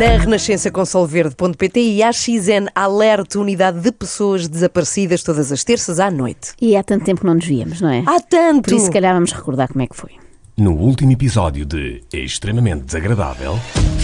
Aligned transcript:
Na 0.00 0.16
Renascença 0.16 0.70
com 0.70 0.82
Solverde.pt 0.82 1.78
e 1.78 2.02
a 2.02 2.10
XN 2.10 2.70
alerta 2.74 3.38
unidade 3.38 3.80
de 3.80 3.92
pessoas 3.92 4.48
desaparecidas 4.48 5.22
todas 5.22 5.52
as 5.52 5.62
terças 5.62 6.00
à 6.00 6.10
noite. 6.10 6.54
E 6.58 6.74
há 6.74 6.82
tanto 6.82 7.04
tempo 7.04 7.20
que 7.20 7.26
não 7.26 7.34
nos 7.34 7.44
víamos, 7.44 7.82
não 7.82 7.90
é? 7.90 8.02
Há 8.06 8.18
tanto! 8.18 8.62
Por 8.62 8.72
isso, 8.72 8.86
se 8.86 8.90
calhar, 8.90 9.12
vamos 9.12 9.30
recordar 9.30 9.68
como 9.68 9.82
é 9.82 9.86
que 9.86 9.94
foi. 9.94 10.12
No 10.60 10.72
último 10.72 11.10
episódio 11.10 11.64
de 11.64 12.02
Extremamente 12.12 12.84
Desagradável, 12.84 13.58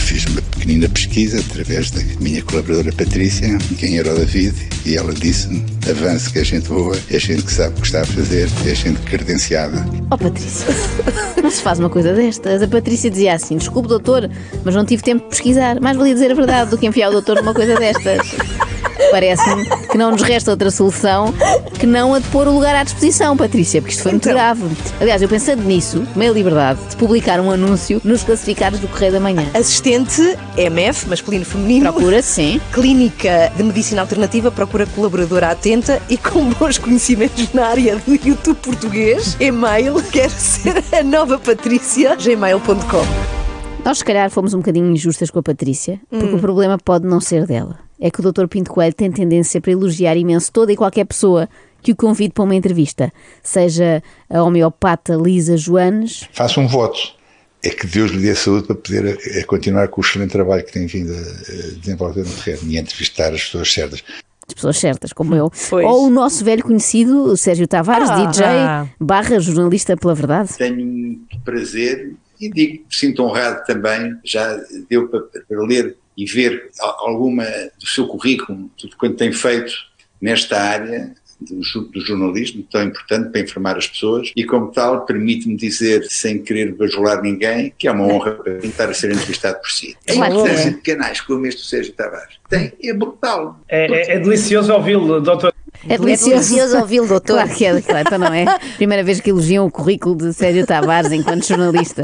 Fiz 0.06 0.24
uma 0.26 0.40
pequenina 0.40 0.88
pesquisa 0.88 1.40
através 1.40 1.90
da 1.90 2.00
minha 2.20 2.40
colaboradora 2.42 2.92
Patrícia, 2.92 3.58
quem 3.76 3.98
era 3.98 4.12
o 4.12 4.16
David, 4.16 4.54
e 4.86 4.96
ela 4.96 5.12
disse-me: 5.12 5.66
avance 5.90 6.32
que 6.32 6.38
é 6.38 6.44
gente 6.44 6.68
boa, 6.68 6.96
é 7.10 7.18
gente 7.18 7.42
que 7.42 7.52
sabe 7.52 7.76
o 7.76 7.80
que 7.80 7.86
está 7.88 8.02
a 8.02 8.06
fazer, 8.06 8.48
é 8.64 8.74
gente 8.74 9.00
credenciada. 9.00 9.84
Oh, 10.10 10.16
Patrícia, 10.16 10.68
não 11.42 11.50
se 11.50 11.60
faz 11.60 11.80
uma 11.80 11.90
coisa 11.90 12.14
destas. 12.14 12.62
A 12.62 12.68
Patrícia 12.68 13.10
dizia 13.10 13.34
assim: 13.34 13.56
desculpe, 13.56 13.88
doutor, 13.88 14.30
mas 14.64 14.76
não 14.76 14.84
tive 14.84 15.02
tempo 15.02 15.24
de 15.24 15.30
pesquisar. 15.30 15.80
Mais 15.80 15.96
valia 15.96 16.14
dizer 16.14 16.30
a 16.30 16.34
verdade 16.34 16.70
do 16.70 16.78
que 16.78 16.86
enfiar 16.86 17.08
o 17.08 17.12
doutor 17.12 17.36
numa 17.36 17.52
coisa 17.52 17.74
destas. 17.74 18.20
Parece-me 19.16 19.64
que 19.88 19.96
não 19.96 20.10
nos 20.10 20.20
resta 20.20 20.50
outra 20.50 20.70
solução 20.70 21.32
que 21.80 21.86
não 21.86 22.12
a 22.12 22.18
de 22.18 22.28
pôr 22.28 22.46
o 22.46 22.52
lugar 22.52 22.76
à 22.76 22.84
disposição, 22.84 23.34
Patrícia, 23.34 23.80
porque 23.80 23.94
isto 23.94 24.02
foi 24.02 24.12
muito 24.12 24.28
grave. 24.28 24.62
Aliás, 25.00 25.22
eu 25.22 25.28
pensando 25.28 25.62
nisso, 25.62 26.06
tomei 26.12 26.28
a 26.28 26.32
liberdade 26.32 26.78
de 26.90 26.96
publicar 26.96 27.40
um 27.40 27.50
anúncio 27.50 27.98
nos 28.04 28.22
classificados 28.22 28.78
do 28.78 28.86
Correio 28.88 29.12
da 29.12 29.20
Manhã. 29.20 29.46
Assistente 29.54 30.36
MF, 30.58 31.08
masculino 31.08 31.46
feminino. 31.46 31.90
Procura, 31.90 32.20
sim. 32.20 32.60
Clínica 32.74 33.50
de 33.56 33.62
Medicina 33.62 34.02
Alternativa 34.02 34.50
procura 34.50 34.84
colaboradora 34.84 35.48
atenta 35.48 35.98
e 36.10 36.18
com 36.18 36.50
bons 36.50 36.76
conhecimentos 36.76 37.50
na 37.54 37.68
área 37.68 37.96
do 37.96 38.12
YouTube 38.14 38.58
português. 38.58 39.34
E-mail, 39.40 39.94
quer 40.12 40.28
ser 40.28 40.84
a 40.92 41.02
nova 41.02 41.38
Patrícia, 41.38 42.14
gmail.com. 42.16 43.06
Nós, 43.82 43.96
se 43.96 44.04
calhar, 44.04 44.28
fomos 44.28 44.52
um 44.52 44.58
bocadinho 44.58 44.90
injustas 44.92 45.30
com 45.30 45.38
a 45.38 45.42
Patrícia, 45.42 45.98
porque 46.10 46.34
Hum. 46.34 46.36
o 46.36 46.38
problema 46.38 46.76
pode 46.76 47.06
não 47.06 47.18
ser 47.18 47.46
dela. 47.46 47.85
É 48.00 48.10
que 48.10 48.20
o 48.20 48.32
Dr. 48.32 48.46
Pinto 48.46 48.70
Coelho 48.70 48.94
tem 48.94 49.10
tendência 49.10 49.60
para 49.60 49.72
elogiar 49.72 50.16
imenso 50.16 50.52
toda 50.52 50.72
e 50.72 50.76
qualquer 50.76 51.04
pessoa 51.06 51.48
que 51.82 51.92
o 51.92 51.96
convide 51.96 52.32
para 52.34 52.44
uma 52.44 52.54
entrevista, 52.54 53.12
seja 53.42 54.02
a 54.28 54.42
homeopata 54.42 55.14
Lisa 55.14 55.56
Joanes, 55.56 56.28
Faça 56.32 56.58
um 56.60 56.66
voto. 56.66 56.98
É 57.64 57.70
que 57.70 57.86
Deus 57.86 58.10
lhe 58.10 58.20
dê 58.22 58.34
saúde 58.34 58.66
para 58.66 58.76
poder 58.76 59.18
eh, 59.24 59.42
continuar 59.44 59.88
com 59.88 60.00
o 60.00 60.04
excelente 60.04 60.30
trabalho 60.30 60.64
que 60.64 60.72
tem 60.72 60.86
vindo 60.86 61.12
a 61.12 61.16
eh, 61.16 61.70
desenvolver 61.80 62.24
no 62.24 62.30
terreno 62.42 62.70
e 62.70 62.76
entrevistar 62.78 63.32
as 63.32 63.44
pessoas 63.44 63.72
certas. 63.72 64.02
as 64.48 64.54
pessoas 64.54 64.78
certas, 64.78 65.12
como 65.12 65.34
eu, 65.34 65.50
Pois. 65.70 65.84
ou 65.86 66.06
o 66.06 66.10
nosso 66.10 66.44
velho 66.44 66.62
conhecido 66.62 67.24
o 67.24 67.36
Sérgio 67.36 67.66
Tavares, 67.66 68.10
Ah. 68.10 68.26
DJ, 68.26 68.46
barra 69.00 69.38
jornalista 69.40 69.96
pela 69.96 70.14
verdade. 70.14 70.50
Tenho 70.56 70.76
muito 70.76 71.40
prazer 71.44 72.14
e 72.40 72.50
digo, 72.50 72.84
sinto 72.90 73.22
honrado 73.24 73.64
também, 73.64 74.14
já 74.24 74.56
deu 74.90 75.08
para, 75.08 75.20
para 75.20 75.62
ler 75.66 75.96
e 76.16 76.24
ver 76.24 76.70
alguma 76.98 77.44
do 77.78 77.86
seu 77.86 78.06
currículo, 78.06 78.70
tudo 78.76 78.96
quanto 78.96 79.16
tem 79.16 79.32
feito 79.32 79.72
nesta 80.20 80.58
área 80.58 81.14
do, 81.40 82.00
jornalismo, 82.00 82.64
tão 82.70 82.82
importante 82.82 83.30
para 83.30 83.40
informar 83.40 83.76
as 83.76 83.86
pessoas, 83.86 84.32
e 84.34 84.44
como 84.44 84.70
tal, 84.70 85.04
permite-me 85.04 85.56
dizer, 85.56 86.04
sem 86.08 86.42
querer 86.42 86.74
bajular 86.74 87.22
ninguém, 87.22 87.72
que 87.78 87.86
é 87.86 87.92
uma 87.92 88.04
honra 88.04 88.32
para 88.32 88.54
mim 88.54 88.68
estar 88.68 88.88
a 88.88 88.94
ser 88.94 89.12
entrevistado 89.12 89.60
por 89.60 89.70
si. 89.70 89.96
A 90.08 90.14
importância 90.14 90.68
é. 90.68 90.70
de 90.70 90.80
canais 90.80 91.20
como 91.20 91.46
este 91.46 91.60
do 91.60 91.66
Sérgio 91.66 91.92
Tavares 91.92 92.36
tem, 92.48 92.72
é 92.82 92.92
brutal. 92.94 93.60
É, 93.68 93.86
é- 93.86 94.16
é 94.16 94.18
delicioso 94.18 94.72
ouvi-lo, 94.72 95.20
doutor. 95.20 95.52
É 95.88 95.98
delicioso 95.98 96.78
ouvi-lo, 96.78 97.06
doutor. 97.06 97.34
Claro 97.34 97.50
que 97.50 97.64
é, 97.64 97.80
claro, 97.80 98.06
então 98.06 98.18
não 98.18 98.32
é? 98.34 98.44
Primeira 98.76 99.02
vez 99.02 99.20
que 99.20 99.30
elogiam 99.30 99.66
o 99.66 99.70
currículo 99.70 100.16
de 100.16 100.32
Sérgio 100.32 100.66
Tavares 100.66 101.12
enquanto 101.12 101.46
jornalista. 101.46 102.02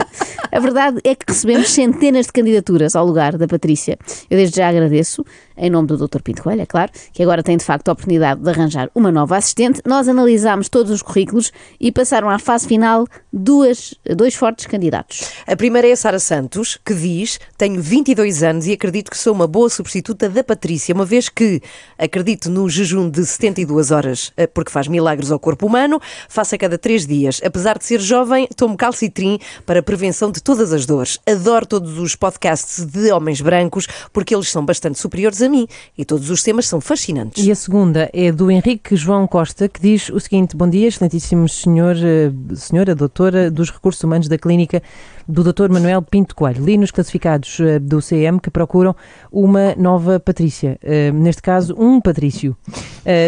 A 0.50 0.58
verdade 0.60 1.00
é 1.04 1.14
que 1.14 1.24
recebemos 1.26 1.70
centenas 1.70 2.26
de 2.26 2.32
candidaturas 2.32 2.94
ao 2.94 3.06
lugar 3.06 3.36
da 3.36 3.46
Patrícia. 3.46 3.98
Eu 4.30 4.36
desde 4.36 4.56
já 4.56 4.68
agradeço, 4.68 5.24
em 5.56 5.70
nome 5.70 5.88
do 5.88 5.96
Dr. 5.96 6.20
Pinto 6.22 6.42
Coelho, 6.42 6.62
é 6.62 6.66
claro, 6.66 6.92
que 7.12 7.22
agora 7.22 7.42
tem 7.42 7.56
de 7.56 7.64
facto 7.64 7.88
a 7.88 7.92
oportunidade 7.92 8.40
de 8.40 8.50
arranjar 8.50 8.90
uma 8.94 9.10
nova 9.12 9.36
assistente. 9.36 9.80
Nós 9.84 10.08
analisámos 10.08 10.68
todos 10.68 10.90
os 10.90 11.02
currículos 11.02 11.52
e 11.80 11.92
passaram 11.92 12.28
à 12.28 12.38
fase 12.38 12.66
final 12.66 13.06
duas, 13.32 13.94
dois 14.16 14.34
fortes 14.34 14.66
candidatos. 14.66 15.32
A 15.46 15.56
primeira 15.56 15.88
é 15.88 15.92
a 15.92 15.96
Sara 15.96 16.18
Santos, 16.18 16.78
que 16.84 16.94
diz: 16.94 17.38
Tenho 17.56 17.80
22 17.80 18.42
anos 18.42 18.66
e 18.66 18.72
acredito 18.72 19.10
que 19.10 19.18
sou 19.18 19.34
uma 19.34 19.46
boa 19.46 19.68
substituta 19.68 20.28
da 20.28 20.42
Patrícia, 20.42 20.94
uma 20.94 21.04
vez 21.04 21.28
que 21.28 21.60
acredito 21.98 22.50
no 22.50 22.68
jejum 22.68 23.08
de 23.08 23.24
72 23.24 23.90
horas, 23.90 24.32
eh, 24.36 24.46
porque 24.46 24.70
faz 24.70 24.88
milagres 24.88 25.30
ao 25.30 25.38
corpo 25.38 25.66
humano, 25.66 26.00
faço 26.28 26.54
a 26.54 26.58
cada 26.58 26.78
três 26.78 27.06
dias. 27.06 27.40
Apesar 27.44 27.78
de 27.78 27.84
ser 27.84 28.00
jovem, 28.00 28.48
tomo 28.56 28.76
calcitrim 28.76 29.38
para 29.66 29.80
a 29.80 29.82
prevenção 29.82 30.30
de 30.30 30.42
todas 30.42 30.72
as 30.72 30.86
dores. 30.86 31.18
Adoro 31.26 31.66
todos 31.66 31.98
os 31.98 32.16
podcasts 32.16 32.84
de 32.84 33.10
homens 33.12 33.40
brancos, 33.40 33.86
porque 34.12 34.34
eles 34.34 34.48
são 34.48 34.64
bastante 34.64 34.98
superiores 34.98 35.41
a 35.42 35.48
mim 35.48 35.66
e 35.96 36.04
todos 36.04 36.30
os 36.30 36.42
temas 36.42 36.66
são 36.66 36.80
fascinantes. 36.80 37.44
E 37.44 37.50
a 37.50 37.54
segunda 37.54 38.08
é 38.12 38.30
do 38.32 38.50
Henrique 38.50 38.96
João 38.96 39.26
Costa, 39.26 39.68
que 39.68 39.80
diz 39.80 40.08
o 40.08 40.20
seguinte: 40.20 40.56
Bom 40.56 40.68
dia, 40.68 40.88
excelentíssimo 40.88 41.48
senhor, 41.48 41.96
eh, 41.96 42.32
senhora 42.54 42.94
doutora 42.94 43.50
dos 43.50 43.70
recursos 43.70 44.02
humanos 44.02 44.28
da 44.28 44.38
clínica 44.38 44.82
do 45.26 45.44
Dr. 45.44 45.68
Manuel 45.70 46.02
Pinto 46.02 46.34
Coelho. 46.34 46.64
Li 46.64 46.76
nos 46.78 46.90
classificados 46.90 47.58
eh, 47.60 47.78
do 47.78 48.00
CM 48.00 48.40
que 48.40 48.50
procuram 48.50 48.94
uma 49.30 49.74
nova 49.76 50.18
Patrícia, 50.18 50.78
eh, 50.82 51.10
neste 51.12 51.42
caso, 51.42 51.74
um 51.78 52.00
Patrício. 52.00 52.56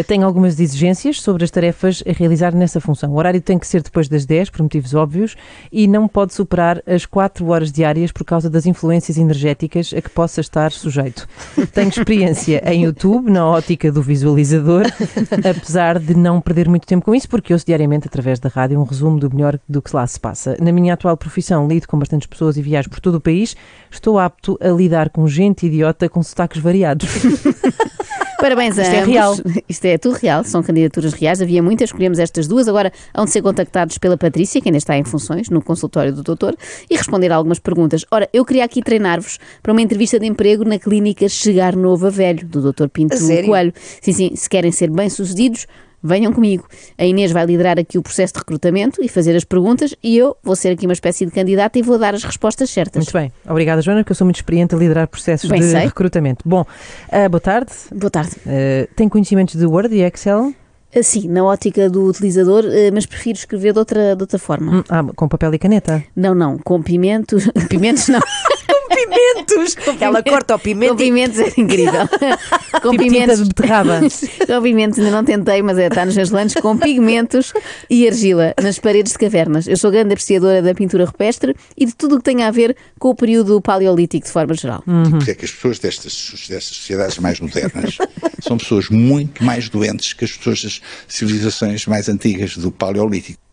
Tem 0.07 0.23
algumas 0.23 0.57
exigências 0.57 1.21
sobre 1.21 1.43
as 1.43 1.51
tarefas 1.51 2.01
a 2.07 2.13
realizar 2.13 2.55
nessa 2.55 2.79
função. 2.79 3.11
O 3.11 3.17
horário 3.17 3.41
tem 3.41 3.59
que 3.59 3.67
ser 3.67 3.81
depois 3.83 4.07
das 4.07 4.25
10, 4.25 4.49
por 4.49 4.61
motivos 4.61 4.93
óbvios, 4.93 5.35
e 5.69 5.85
não 5.85 6.07
pode 6.07 6.33
superar 6.33 6.81
as 6.87 7.05
4 7.05 7.45
horas 7.47 7.73
diárias 7.73 8.09
por 8.09 8.23
causa 8.23 8.49
das 8.49 8.65
influências 8.65 9.17
energéticas 9.17 9.93
a 9.93 10.01
que 10.01 10.09
possa 10.09 10.39
estar 10.39 10.71
sujeito. 10.71 11.27
Tenho 11.73 11.91
experiência 12.05 12.61
em 12.71 12.83
YouTube, 12.83 13.31
na 13.31 13.47
ótica 13.47 13.91
do 13.91 13.99
visualizador, 13.99 14.83
apesar 15.43 15.97
de 15.97 16.13
não 16.13 16.39
perder 16.39 16.69
muito 16.69 16.85
tempo 16.85 17.03
com 17.03 17.15
isso, 17.15 17.27
porque 17.27 17.51
ouço 17.51 17.65
diariamente 17.65 18.07
através 18.07 18.39
da 18.39 18.47
rádio 18.47 18.79
um 18.79 18.83
resumo 18.83 19.19
do 19.19 19.33
melhor 19.33 19.59
do 19.67 19.81
que 19.81 19.95
lá 19.95 20.05
se 20.05 20.19
passa. 20.19 20.55
Na 20.61 20.71
minha 20.71 20.93
atual 20.93 21.17
profissão, 21.17 21.67
lido 21.67 21.87
com 21.87 21.97
bastantes 21.97 22.27
pessoas 22.27 22.57
e 22.57 22.61
viajo 22.61 22.91
por 22.91 22.99
todo 22.99 23.15
o 23.15 23.21
país. 23.21 23.55
Estou 23.89 24.19
apto 24.19 24.55
a 24.61 24.67
lidar 24.67 25.09
com 25.09 25.27
gente 25.27 25.65
idiota 25.65 26.07
com 26.07 26.21
sotaques 26.21 26.61
variados. 26.61 27.09
Parabéns 28.39 28.77
a 28.77 28.83
Isto 28.83 28.93
é 28.93 28.99
ambos. 28.99 29.13
real. 29.13 29.35
Isto 29.67 29.85
é 29.85 29.97
tudo 29.97 30.15
real, 30.15 30.43
são 30.43 30.61
candidaturas 30.61 31.13
reais. 31.13 31.41
Havia 31.41 31.63
muitas, 31.63 31.89
escolhemos 31.89 32.19
estas 32.19 32.47
duas. 32.47 32.67
Agora 32.67 32.91
hão 33.13 33.25
de 33.25 33.31
ser 33.31 33.41
contactados 33.41 33.97
pela 33.97 34.17
Patrícia, 34.17 34.61
que 34.61 34.69
ainda 34.69 34.77
está 34.77 34.97
em 34.97 35.03
funções, 35.03 35.49
no 35.49 35.61
consultório 35.61 36.13
do 36.13 36.21
doutor, 36.21 36.55
e 36.89 36.95
responder 36.95 37.31
a 37.31 37.35
algumas 37.35 37.59
perguntas. 37.59 38.05
Ora, 38.11 38.29
eu 38.33 38.43
queria 38.45 38.65
aqui 38.65 38.81
treinar-vos 38.81 39.39
para 39.63 39.71
uma 39.71 39.81
entrevista 39.81 40.19
de 40.19 40.25
emprego 40.25 40.63
na 40.63 40.77
clínica 40.77 41.27
Chegar 41.29 41.75
Novo 41.75 42.07
a 42.07 42.09
Velho, 42.09 42.45
do 42.45 42.61
doutor 42.61 42.89
Pinto? 42.89 43.15
Coelho. 43.45 43.73
Sim, 44.01 44.13
sim, 44.13 44.35
se 44.35 44.49
querem 44.49 44.71
ser 44.71 44.89
bem-sucedidos, 44.89 45.67
venham 46.05 46.31
comigo. 46.31 46.65
A 46.97 47.05
Inês 47.05 47.31
vai 47.31 47.45
liderar 47.45 47.79
aqui 47.79 47.97
o 47.97 48.01
processo 48.01 48.33
de 48.33 48.39
recrutamento 48.39 49.03
e 49.03 49.07
fazer 49.07 49.35
as 49.35 49.43
perguntas, 49.43 49.95
e 50.03 50.17
eu 50.17 50.35
vou 50.43 50.55
ser 50.55 50.69
aqui 50.69 50.85
uma 50.85 50.93
espécie 50.93 51.25
de 51.25 51.31
candidata 51.31 51.77
e 51.79 51.81
vou 51.81 51.97
dar 51.97 52.13
as 52.13 52.23
respostas 52.23 52.69
certas. 52.69 53.03
Muito 53.05 53.13
bem. 53.13 53.31
Obrigada, 53.47 53.81
Joana, 53.81 54.01
porque 54.01 54.11
eu 54.11 54.15
sou 54.15 54.25
muito 54.25 54.37
experiente 54.37 54.75
a 54.75 54.77
liderar 54.77 55.07
processos 55.07 55.49
Bem 55.49 55.59
de 55.61 55.67
sei. 55.67 55.85
recrutamento. 55.85 56.47
Bom, 56.47 56.65
ah, 57.11 57.27
boa 57.27 57.41
tarde. 57.41 57.71
Boa 57.93 58.11
tarde. 58.11 58.31
Ah, 58.45 58.87
tem 58.95 59.09
conhecimentos 59.09 59.55
de 59.55 59.65
Word 59.65 59.93
e 59.95 60.01
Excel? 60.01 60.53
Assim, 60.95 61.27
na 61.27 61.43
ótica 61.43 61.89
do 61.89 62.05
utilizador, 62.05 62.63
mas 62.93 63.05
prefiro 63.05 63.37
escrever 63.37 63.73
de 63.73 63.79
outra, 63.79 64.15
de 64.15 64.23
outra 64.23 64.39
forma. 64.39 64.77
Hum, 64.77 64.83
ah, 64.87 65.03
com 65.15 65.27
papel 65.27 65.53
e 65.53 65.59
caneta? 65.59 66.01
Não, 66.15 66.33
não, 66.33 66.57
com 66.57 66.81
pimentos. 66.81 67.49
Pimentos 67.67 68.07
não. 68.07 68.21
Pimentos! 69.07 69.75
Ela 69.99 70.23
corta 70.23 70.55
o 70.55 70.59
Com 70.59 70.63
pimento 70.63 70.93
e 70.93 71.05
pimentos 71.05 71.39
é 71.39 71.53
incrível. 71.57 72.07
com 72.81 72.91
Tipo 72.91 73.03
tinta 73.03 73.35
de 73.35 73.45
beterraba. 73.45 73.99
com 74.47 74.61
pimentos, 74.61 74.99
ainda 74.99 75.11
não 75.11 75.23
tentei, 75.23 75.61
mas 75.61 75.77
é, 75.77 75.87
está 75.87 76.05
nos 76.05 76.15
meus 76.15 76.29
lanches, 76.29 76.61
com 76.61 76.77
pigmentos 76.77 77.53
e 77.89 78.07
argila 78.07 78.53
nas 78.61 78.79
paredes 78.79 79.13
de 79.13 79.19
cavernas. 79.19 79.67
Eu 79.67 79.77
sou 79.77 79.91
grande 79.91 80.13
apreciadora 80.13 80.61
da 80.61 80.73
pintura 80.73 81.05
rupestre 81.05 81.55
e 81.77 81.85
de 81.85 81.95
tudo 81.95 82.15
o 82.15 82.17
que 82.17 82.23
tem 82.23 82.43
a 82.43 82.51
ver 82.51 82.75
com 82.99 83.09
o 83.09 83.15
período 83.15 83.61
paleolítico 83.61 84.25
de 84.25 84.31
forma 84.31 84.53
geral. 84.53 84.83
Porque 85.09 85.31
é 85.31 85.35
que 85.35 85.45
as 85.45 85.51
pessoas 85.51 85.79
destas, 85.79 86.45
destas 86.49 86.77
sociedades 86.77 87.17
mais 87.19 87.39
modernas 87.39 87.97
são 88.41 88.57
pessoas 88.57 88.89
muito 88.89 89.43
mais 89.43 89.69
doentes 89.69 90.13
que 90.13 90.25
as 90.25 90.31
pessoas 90.31 90.63
das 90.63 90.81
civilizações 91.07 91.85
mais 91.85 92.09
antigas 92.09 92.57
do 92.57 92.71
Paleolítico. 92.71 93.44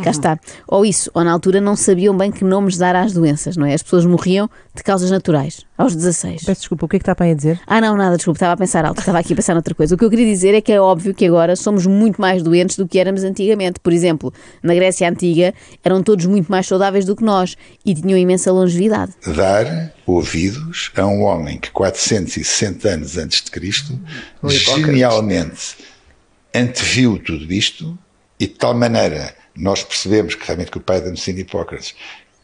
Cá 0.00 0.10
está. 0.10 0.40
Ou 0.66 0.86
isso, 0.86 1.10
ou 1.12 1.22
na 1.22 1.30
altura 1.30 1.60
não 1.60 1.76
sabiam 1.76 2.16
bem 2.16 2.32
que 2.32 2.42
nomes 2.44 2.78
dar 2.78 2.96
às 2.96 3.12
doenças, 3.12 3.58
não 3.58 3.66
é? 3.66 3.74
As 3.74 3.82
pessoas 3.82 4.06
morriam 4.06 4.48
de 4.74 4.82
causas 4.82 5.10
naturais, 5.10 5.66
aos 5.76 5.94
16. 5.94 6.44
Peço 6.44 6.60
desculpa, 6.62 6.86
o 6.86 6.88
que 6.88 6.96
é 6.96 6.98
que 6.98 7.02
está 7.02 7.14
para 7.14 7.26
aí 7.26 7.32
a 7.32 7.34
dizer? 7.34 7.60
Ah, 7.66 7.78
não, 7.78 7.94
nada, 7.94 8.16
desculpa, 8.16 8.36
estava 8.36 8.54
a 8.54 8.56
pensar 8.56 8.86
alto, 8.86 9.00
estava 9.00 9.18
aqui 9.18 9.34
a 9.34 9.36
pensar 9.36 9.52
noutra 9.52 9.74
coisa. 9.74 9.94
O 9.94 9.98
que 9.98 10.04
eu 10.04 10.08
queria 10.08 10.24
dizer 10.24 10.54
é 10.54 10.62
que 10.62 10.72
é 10.72 10.80
óbvio 10.80 11.12
que 11.12 11.26
agora 11.26 11.54
somos 11.56 11.84
muito 11.84 12.18
mais 12.18 12.42
doentes 12.42 12.76
do 12.76 12.88
que 12.88 12.98
éramos 12.98 13.22
antigamente. 13.22 13.80
Por 13.80 13.92
exemplo, 13.92 14.32
na 14.62 14.74
Grécia 14.74 15.06
Antiga 15.06 15.52
eram 15.84 16.02
todos 16.02 16.24
muito 16.24 16.50
mais 16.50 16.66
saudáveis 16.66 17.04
do 17.04 17.14
que 17.14 17.22
nós 17.22 17.54
e 17.84 17.94
tinham 17.94 18.18
imensa 18.18 18.50
longevidade. 18.50 19.12
Dar 19.36 19.92
ouvidos 20.06 20.90
a 20.96 21.06
um 21.06 21.22
homem 21.22 21.58
que 21.58 21.70
460 21.70 22.88
anos 22.88 23.18
antes 23.18 23.42
de 23.42 23.50
Cristo 23.50 23.98
genialmente 24.48 25.76
anteviu 26.54 27.18
tudo 27.18 27.52
isto 27.52 27.98
e 28.40 28.46
de 28.46 28.54
tal 28.54 28.74
maneira 28.74 29.41
nós 29.54 29.82
percebemos 29.82 30.34
que 30.34 30.46
realmente 30.46 30.70
que 30.70 30.78
o 30.78 30.80
pai 30.80 31.00
da 31.00 31.08
medicina 31.08 31.40
Hipócrates, 31.40 31.94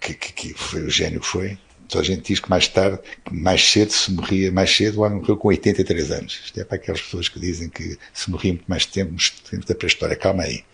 que, 0.00 0.14
que, 0.14 0.32
que, 0.32 0.54
foi 0.54 0.82
o 0.82 0.90
gênio 0.90 1.20
que 1.20 1.26
foi, 1.26 1.58
toda 1.88 2.02
a 2.02 2.06
gente 2.06 2.28
diz 2.28 2.40
que 2.40 2.50
mais 2.50 2.68
tarde, 2.68 2.98
mais 3.30 3.62
cedo 3.62 3.90
se 3.90 4.12
morria, 4.12 4.52
mais 4.52 4.74
cedo 4.74 4.98
o 4.98 5.02
homem 5.02 5.18
morreu 5.18 5.36
com 5.36 5.48
83 5.48 6.10
anos. 6.10 6.40
Isto 6.44 6.60
é 6.60 6.64
para 6.64 6.76
aquelas 6.76 7.00
pessoas 7.00 7.28
que 7.28 7.40
dizem 7.40 7.68
que 7.68 7.98
se 8.12 8.30
morria 8.30 8.52
muito 8.52 8.66
mais 8.68 8.86
tempo, 8.86 9.12
nos 9.12 9.30
tempos 9.30 9.66
da 9.66 9.74
pré-história. 9.74 10.16
Calma 10.16 10.44
aí. 10.44 10.64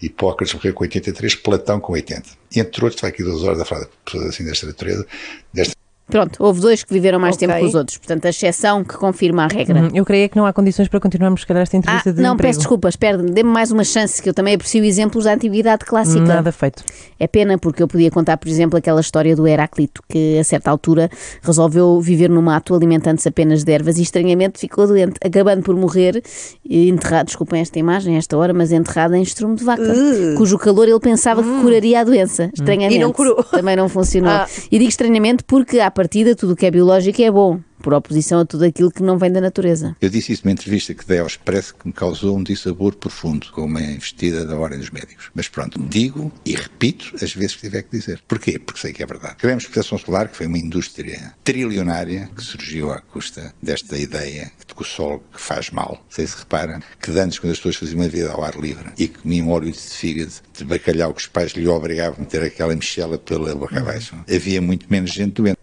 Hipócrates 0.00 0.54
morreu 0.54 0.72
com 0.72 0.84
83, 0.84 1.34
Platão 1.34 1.78
com 1.78 1.92
80. 1.92 2.22
Entre 2.56 2.84
outros, 2.84 3.00
vai 3.00 3.10
aqui 3.10 3.22
duas 3.22 3.42
horas 3.42 3.60
a 3.60 3.64
falar 3.64 3.82
de 3.82 3.90
pessoas 4.04 4.26
assim 4.26 4.44
desta 4.44 4.66
natureza, 4.66 5.06
desta 5.52 5.79
Pronto, 6.10 6.36
houve 6.42 6.60
dois 6.60 6.84
que 6.84 6.92
viveram 6.92 7.18
mais 7.18 7.36
okay. 7.36 7.46
tempo 7.46 7.60
que 7.60 7.66
os 7.66 7.74
outros. 7.74 7.98
Portanto, 7.98 8.24
a 8.26 8.28
exceção 8.28 8.84
que 8.84 8.94
confirma 8.94 9.44
a 9.44 9.48
regra. 9.48 9.82
Hum, 9.82 9.90
eu 9.94 10.04
creio 10.04 10.28
que 10.28 10.36
não 10.36 10.46
há 10.46 10.52
condições 10.52 10.88
para 10.88 11.00
continuarmos, 11.00 11.42
se 11.42 11.46
calhar, 11.46 11.62
esta 11.62 11.76
entrevista 11.76 12.10
ah, 12.10 12.12
de 12.12 12.20
Não, 12.20 12.34
emprego. 12.34 12.48
peço 12.48 12.58
desculpa, 12.60 12.88
espera, 12.88 13.18
dê-me 13.18 13.50
mais 13.50 13.70
uma 13.70 13.84
chance, 13.84 14.22
que 14.22 14.28
eu 14.28 14.34
também 14.34 14.54
aprecio 14.54 14.84
exemplos 14.84 15.24
da 15.24 15.34
antiguidade 15.34 15.84
clássica. 15.84 16.20
Nada 16.20 16.52
feito. 16.52 16.84
É 17.18 17.26
pena, 17.26 17.58
porque 17.58 17.82
eu 17.82 17.88
podia 17.88 18.10
contar, 18.10 18.36
por 18.36 18.48
exemplo, 18.48 18.78
aquela 18.78 19.00
história 19.00 19.36
do 19.36 19.46
Heráclito, 19.46 20.02
que 20.08 20.38
a 20.38 20.44
certa 20.44 20.70
altura 20.70 21.10
resolveu 21.42 22.00
viver 22.00 22.28
no 22.28 22.42
mato, 22.42 22.74
alimentando-se 22.74 23.28
apenas 23.28 23.64
de 23.64 23.72
ervas 23.72 23.98
e 23.98 24.02
estranhamente 24.02 24.58
ficou 24.58 24.86
doente, 24.86 25.14
acabando 25.24 25.62
por 25.62 25.76
morrer, 25.76 26.22
enterrado, 26.68 27.26
desculpem 27.26 27.60
esta 27.60 27.78
imagem, 27.78 28.16
esta 28.16 28.36
hora, 28.36 28.52
mas 28.52 28.72
enterrado 28.72 29.14
em 29.14 29.22
estrume 29.22 29.56
de 29.56 29.64
vaca, 29.64 29.82
uh. 29.82 30.34
cujo 30.36 30.58
calor 30.58 30.88
ele 30.88 31.00
pensava 31.00 31.40
uh. 31.40 31.44
que 31.44 31.60
curaria 31.62 32.00
a 32.00 32.04
doença. 32.04 32.50
Estranhamente. 32.52 32.96
E 32.96 32.98
não 32.98 33.12
curou. 33.12 33.42
Também 33.44 33.76
não 33.76 33.88
funcionou. 33.88 34.30
Ah. 34.40 34.46
E 34.70 34.78
digo 34.78 34.88
estranhamente 34.88 35.42
porque, 35.42 35.80
à 35.80 35.90
partida, 36.00 36.34
tudo 36.34 36.54
o 36.54 36.56
que 36.56 36.64
é 36.64 36.70
biológico 36.70 37.20
é 37.20 37.30
bom, 37.30 37.60
por 37.82 37.92
oposição 37.92 38.40
a 38.40 38.46
tudo 38.46 38.64
aquilo 38.64 38.90
que 38.90 39.02
não 39.02 39.18
vem 39.18 39.30
da 39.30 39.38
natureza. 39.38 39.94
Eu 40.00 40.08
disse 40.08 40.32
isso 40.32 40.42
numa 40.46 40.52
entrevista 40.52 40.94
que 40.94 41.06
dei 41.06 41.18
ao 41.18 41.26
Expresso 41.26 41.74
que 41.74 41.86
me 41.86 41.92
causou 41.92 42.38
um 42.38 42.42
dissabor 42.42 42.94
profundo, 42.94 43.48
com 43.52 43.66
uma 43.66 43.82
investida 43.82 44.46
da 44.46 44.56
Ordem 44.56 44.78
dos 44.78 44.88
Médicos. 44.88 45.30
Mas 45.34 45.46
pronto, 45.46 45.78
digo 45.78 46.32
e 46.42 46.54
repito 46.54 47.14
as 47.22 47.34
vezes 47.34 47.54
que 47.54 47.60
tiver 47.60 47.82
que 47.82 47.98
dizer. 47.98 48.22
Porquê? 48.26 48.58
Porque 48.58 48.80
sei 48.80 48.94
que 48.94 49.02
é 49.02 49.06
verdade. 49.06 49.36
Queremos 49.36 49.66
proteção 49.66 49.98
solar, 49.98 50.28
que 50.28 50.38
foi 50.38 50.46
uma 50.46 50.56
indústria 50.56 51.34
trilionária 51.44 52.30
que 52.34 52.42
surgiu 52.42 52.90
à 52.90 53.02
custa 53.02 53.52
desta 53.62 53.98
ideia 53.98 54.50
de 54.66 54.74
que 54.74 54.80
o 54.80 54.84
sol 54.84 55.22
que 55.30 55.40
faz 55.40 55.68
mal. 55.68 56.02
Sei 56.08 56.26
se 56.26 56.38
repara 56.38 56.80
que 56.98 57.10
antes, 57.10 57.38
quando 57.38 57.52
as 57.52 57.58
pessoas 57.58 57.76
faziam 57.76 58.00
uma 58.00 58.08
vida 58.08 58.32
ao 58.32 58.42
ar 58.42 58.58
livre 58.58 58.90
e 58.96 59.06
comiam 59.06 59.50
óleo 59.50 59.70
de 59.70 59.78
fígado, 59.78 60.32
de 60.56 60.64
bacalhau 60.64 61.12
que 61.12 61.20
os 61.20 61.26
pais 61.26 61.52
lhe 61.52 61.68
obrigavam 61.68 62.16
a 62.16 62.20
meter 62.20 62.42
aquela 62.42 62.74
michela 62.74 63.18
pela 63.18 63.54
boca 63.54 63.78
abaixo, 63.78 64.16
havia 64.26 64.62
muito 64.62 64.86
menos 64.88 65.10
gente 65.10 65.34
doente 65.34 65.59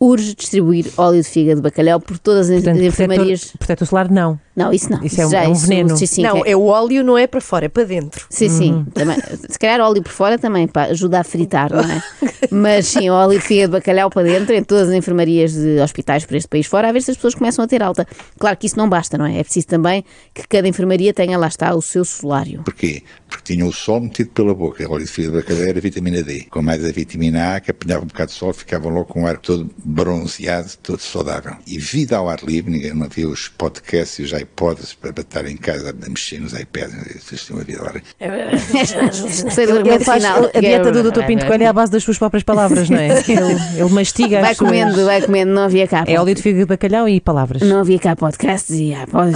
urge 0.00 0.34
distribuir 0.34 0.90
óleo 0.96 1.22
de 1.22 1.28
fígado 1.28 1.60
de 1.60 1.62
bacalhau 1.62 2.00
por 2.00 2.18
todas 2.18 2.48
as 2.48 2.62
Portanto, 2.62 2.82
enfermarias. 2.82 3.40
Protetor, 3.40 3.58
protetor 3.58 3.88
solar, 3.88 4.10
não. 4.10 4.40
Não, 4.60 4.72
isso 4.72 4.90
não. 4.90 5.02
Isso, 5.02 5.20
é, 5.20 5.28
já, 5.28 5.42
é 5.44 5.48
um 5.48 5.52
isso, 5.52 5.66
veneno. 5.66 5.96
Sim, 5.96 6.06
sim, 6.06 6.22
não, 6.22 6.44
é... 6.44 6.50
é... 6.50 6.56
o 6.56 6.64
óleo 6.64 7.02
não 7.02 7.16
é 7.16 7.26
para 7.26 7.40
fora, 7.40 7.66
é 7.66 7.68
para 7.68 7.84
dentro. 7.84 8.26
Sim, 8.28 8.48
sim. 8.48 8.72
Uhum. 8.72 8.84
Também, 8.84 9.16
se 9.48 9.58
calhar 9.58 9.80
óleo 9.80 10.02
por 10.02 10.12
fora 10.12 10.38
também 10.38 10.66
pá, 10.68 10.84
ajuda 10.84 11.20
a 11.20 11.24
fritar, 11.24 11.72
não 11.72 11.80
é? 11.80 12.02
Mas 12.50 12.86
sim, 12.86 13.08
óleo 13.08 13.38
de 13.38 13.44
fígado 13.44 13.72
de 13.72 13.78
bacalhau 13.78 14.10
para 14.10 14.22
dentro, 14.22 14.54
em 14.54 14.62
todas 14.62 14.88
as 14.88 14.94
enfermarias 14.94 15.52
de 15.52 15.80
hospitais 15.80 16.24
por 16.24 16.36
este 16.36 16.48
país 16.48 16.66
fora, 16.66 16.88
a 16.88 16.92
ver 16.92 17.02
se 17.02 17.10
as 17.10 17.16
pessoas 17.16 17.34
começam 17.34 17.64
a 17.64 17.68
ter 17.68 17.82
alta. 17.82 18.06
Claro 18.38 18.56
que 18.56 18.66
isso 18.66 18.76
não 18.76 18.88
basta, 18.88 19.16
não 19.16 19.26
é? 19.26 19.38
É 19.38 19.42
preciso 19.42 19.66
também 19.66 20.04
que 20.34 20.46
cada 20.46 20.68
enfermaria 20.68 21.12
tenha, 21.12 21.38
lá 21.38 21.48
está, 21.48 21.74
o 21.74 21.82
seu 21.82 22.04
solário. 22.04 22.62
Porquê? 22.64 23.02
Porque 23.28 23.54
tinha 23.54 23.64
o 23.64 23.72
sol 23.72 24.00
metido 24.00 24.30
pela 24.30 24.54
boca. 24.54 24.86
O 24.88 24.92
óleo 24.92 25.04
de 25.04 25.10
fígado 25.10 25.36
de 25.36 25.42
bacalhau 25.42 25.68
era 25.68 25.80
vitamina 25.80 26.22
D. 26.22 26.46
Com 26.50 26.62
mais 26.62 26.84
a 26.84 26.90
vitamina 26.90 27.56
A, 27.56 27.60
que 27.60 27.70
apanhava 27.70 28.04
um 28.04 28.08
bocado 28.08 28.30
de 28.30 28.36
sol, 28.36 28.52
ficava 28.52 28.88
logo 28.88 29.06
com 29.06 29.22
o 29.22 29.26
ar 29.26 29.38
todo 29.38 29.70
bronzeado, 29.84 30.70
todo 30.82 31.00
saudável. 31.00 31.56
E 31.66 31.78
vida 31.78 32.16
ao 32.16 32.28
ar 32.28 32.40
livre, 32.42 32.70
ninguém 32.70 32.94
não 32.94 33.06
havia 33.06 33.28
os 33.28 33.48
podcasts 33.48 34.18
e 34.18 34.22
os 34.22 34.32
iPods 34.32 34.49
para 34.56 35.20
estar 35.20 35.46
em 35.46 35.56
casa 35.56 35.90
a 35.90 36.08
mexer 36.08 36.40
nos 36.40 36.52
iPads. 36.52 37.22
Vocês 37.22 37.46
têm 37.46 37.56
uma 37.56 37.64
vida 37.64 37.80
ele 38.20 40.04
faz, 40.04 40.24
a 40.24 40.60
dieta 40.60 40.92
do 40.92 41.10
Dr. 41.10 41.24
Pinto 41.24 41.46
Coelho 41.46 41.64
é 41.64 41.66
à 41.66 41.72
base 41.72 41.90
das 41.90 42.02
suas 42.02 42.18
próprias 42.18 42.42
palavras, 42.42 42.90
não 42.90 42.98
é? 42.98 43.20
Ele, 43.30 43.56
ele 43.76 43.90
mastiga 43.90 44.40
Vai 44.40 44.54
comendo, 44.54 44.94
suas... 44.94 45.06
vai 45.06 45.22
comendo, 45.22 45.52
não 45.52 45.62
havia 45.62 45.86
cá. 45.86 46.04
É 46.06 46.18
óleo 46.20 46.34
de 46.34 46.42
fígado 46.42 46.64
de 46.64 46.66
bacalhau 46.66 47.08
e 47.08 47.20
palavras. 47.20 47.62
Não 47.62 47.80
havia 47.80 47.98
cá 47.98 48.16
podcasts 48.16 48.70
e 48.70 48.92
iPods. 48.92 49.32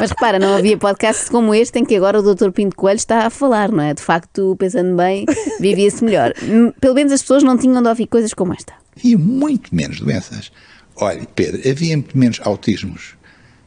Mas 0.00 0.10
repara, 0.10 0.38
não 0.38 0.56
havia 0.56 0.76
podcast 0.76 1.30
como 1.30 1.54
este 1.54 1.78
em 1.78 1.84
que 1.84 1.96
agora 1.96 2.20
o 2.20 2.34
Dr. 2.34 2.50
Pinto 2.50 2.76
Coelho 2.76 2.96
está 2.96 3.26
a 3.26 3.30
falar, 3.30 3.70
não 3.70 3.82
é? 3.82 3.94
De 3.94 4.02
facto, 4.02 4.56
pensando 4.58 4.96
bem, 4.96 5.24
vivia-se 5.60 6.04
melhor. 6.04 6.32
Pelo 6.80 6.94
menos 6.94 7.12
as 7.12 7.22
pessoas 7.22 7.42
não 7.42 7.56
tinham 7.56 7.82
de 7.82 7.88
ouvir 7.88 8.06
coisas 8.06 8.32
como 8.34 8.52
esta. 8.52 8.72
Havia 8.96 9.18
muito 9.18 9.74
menos 9.74 10.00
doenças. 10.00 10.50
Olha, 10.98 11.26
Pedro, 11.34 11.60
havia 11.68 11.96
muito 11.96 12.16
menos 12.16 12.40
autismos. 12.42 13.14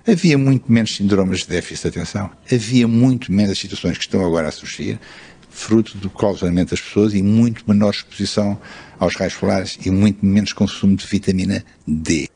Havia 0.08 0.36
muito 0.36 0.72
menos 0.72 0.96
síndromes 0.96 1.42
de 1.42 1.50
déficit 1.50 1.84
de 1.84 2.00
atenção. 2.00 2.32
Havia 2.52 2.88
muito 2.88 3.32
menos 3.32 3.60
situações 3.60 3.98
que 3.98 4.04
estão 4.04 4.26
agora 4.26 4.48
a 4.48 4.52
surgir, 4.52 5.00
fruto 5.48 5.96
do 5.98 6.10
causamento 6.10 6.72
das 6.72 6.82
pessoas 6.82 7.14
e 7.14 7.22
muito 7.22 7.64
menor 7.68 7.92
exposição 7.92 8.60
aos 8.98 9.16
raios 9.16 9.34
solares 9.34 9.78
e 9.86 9.92
muito 9.92 10.26
menos 10.26 10.54
consumo 10.54 10.96
de 10.96 11.06
vitamina 11.06 11.64
D. 11.88 12.28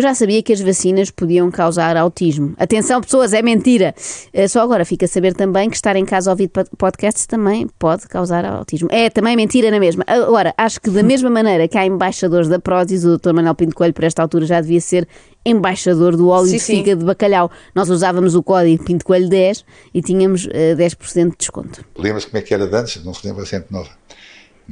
Eu 0.00 0.02
já 0.02 0.14
sabia 0.14 0.42
que 0.42 0.50
as 0.50 0.62
vacinas 0.62 1.10
podiam 1.10 1.50
causar 1.50 1.94
autismo. 1.94 2.54
Atenção, 2.56 3.02
pessoas, 3.02 3.34
é 3.34 3.42
mentira. 3.42 3.94
Eh, 4.32 4.48
só 4.48 4.62
agora 4.62 4.82
fica 4.82 5.04
a 5.04 5.08
saber 5.08 5.34
também 5.34 5.68
que 5.68 5.76
estar 5.76 5.94
em 5.94 6.06
casa 6.06 6.30
a 6.30 6.32
ouvir 6.32 6.50
podcasts 6.78 7.26
também 7.26 7.68
pode 7.78 8.08
causar 8.08 8.46
autismo. 8.46 8.88
É 8.90 9.10
também 9.10 9.36
mentira 9.36 9.70
na 9.70 9.78
mesma. 9.78 10.02
Agora, 10.06 10.54
acho 10.56 10.80
que 10.80 10.88
da 10.88 11.02
mesma 11.02 11.28
maneira 11.28 11.68
que 11.68 11.76
há 11.76 11.84
embaixadores 11.84 12.48
da 12.48 12.58
Prozis, 12.58 13.04
o 13.04 13.18
Dr. 13.18 13.34
Manuel 13.34 13.54
Pinto 13.54 13.76
Coelho, 13.76 13.92
por 13.92 14.04
esta 14.04 14.22
altura, 14.22 14.46
já 14.46 14.58
devia 14.62 14.80
ser 14.80 15.06
embaixador 15.44 16.16
do 16.16 16.28
óleo 16.28 16.46
sim, 16.46 16.56
de 16.56 16.62
fígado 16.64 17.00
de 17.00 17.04
bacalhau. 17.04 17.50
Nós 17.74 17.90
usávamos 17.90 18.34
o 18.34 18.42
código 18.42 18.82
Pinto 18.82 19.04
Coelho 19.04 19.28
10 19.28 19.66
e 19.92 20.00
tínhamos 20.00 20.46
uh, 20.46 20.50
eh, 20.50 20.74
10% 20.76 21.32
de 21.32 21.36
desconto. 21.36 21.84
Lembra-se 21.94 22.26
como 22.26 22.38
é 22.38 22.40
que 22.40 22.54
era 22.54 22.66
de 22.66 22.74
antes? 22.74 23.04
Não 23.04 23.12
se 23.12 23.26
lembra 23.26 23.44
sempre 23.44 23.70
nova. 23.70 23.99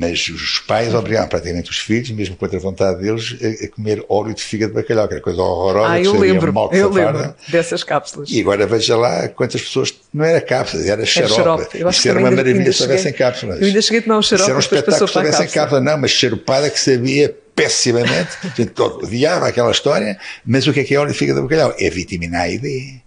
Mas 0.00 0.29
os 0.29 0.61
pais 0.61 0.95
obrigavam 0.95 1.29
praticamente 1.29 1.71
os 1.71 1.78
filhos, 1.81 2.09
mesmo 2.12 2.37
contra 2.37 2.57
a 2.57 2.61
vontade 2.61 3.02
deles, 3.02 3.37
a, 3.43 3.64
a 3.64 3.69
comer 3.69 4.05
óleo 4.09 4.33
de 4.33 4.40
fígado 4.40 4.73
de 4.73 4.81
bacalhau, 4.81 5.09
que 5.09 5.14
era 5.14 5.21
coisa 5.21 5.43
horrorosa. 5.43 5.93
Ah, 5.93 6.00
eu 6.00 6.12
lembro, 6.17 6.52
mal 6.52 6.71
eu 6.73 6.88
lembro 6.88 7.35
dessas 7.49 7.83
cápsulas. 7.83 8.31
E 8.31 8.40
agora 8.40 8.64
veja 8.64 8.97
lá 8.97 9.26
quantas 9.26 9.61
pessoas, 9.61 9.93
não 10.14 10.25
era 10.25 10.40
cápsulas, 10.40 10.87
era 10.87 11.05
xarope. 11.05 11.35
xarope. 11.35 11.90
Isso 11.90 12.09
era 12.09 12.21
uma 12.21 12.31
maravilha 12.31 12.73
se 12.73 12.83
houvessem 12.83 13.12
cápsulas. 13.12 13.61
Eu 13.61 13.67
ainda 13.67 13.83
cheguei 13.83 13.99
a 13.99 14.02
tomar 14.02 14.19
um 14.19 14.23
xarope. 14.23 14.43
Isso 14.43 14.50
era 14.50 14.57
um 14.57 14.61
espetáculo 14.61 15.09
se 15.09 15.19
houvessem 15.19 15.49
cápsulas. 15.49 15.85
Não, 15.85 15.99
mas 15.99 16.11
xaropada 16.12 16.71
que 16.71 16.78
sabia 16.78 17.37
pessimamente, 17.57 18.31
odiava 19.02 19.49
aquela 19.49 19.73
história, 19.73 20.17
mas 20.47 20.64
o 20.69 20.73
que 20.73 20.78
é 20.78 20.85
que 20.85 20.95
é 20.95 20.99
óleo 21.00 21.11
de 21.11 21.19
fígado 21.19 21.40
de 21.40 21.49
bacalhau? 21.49 21.75
É 21.76 21.90
vitamina 21.90 22.43
A 22.43 22.49
e 22.49 22.57
D. 22.57 23.00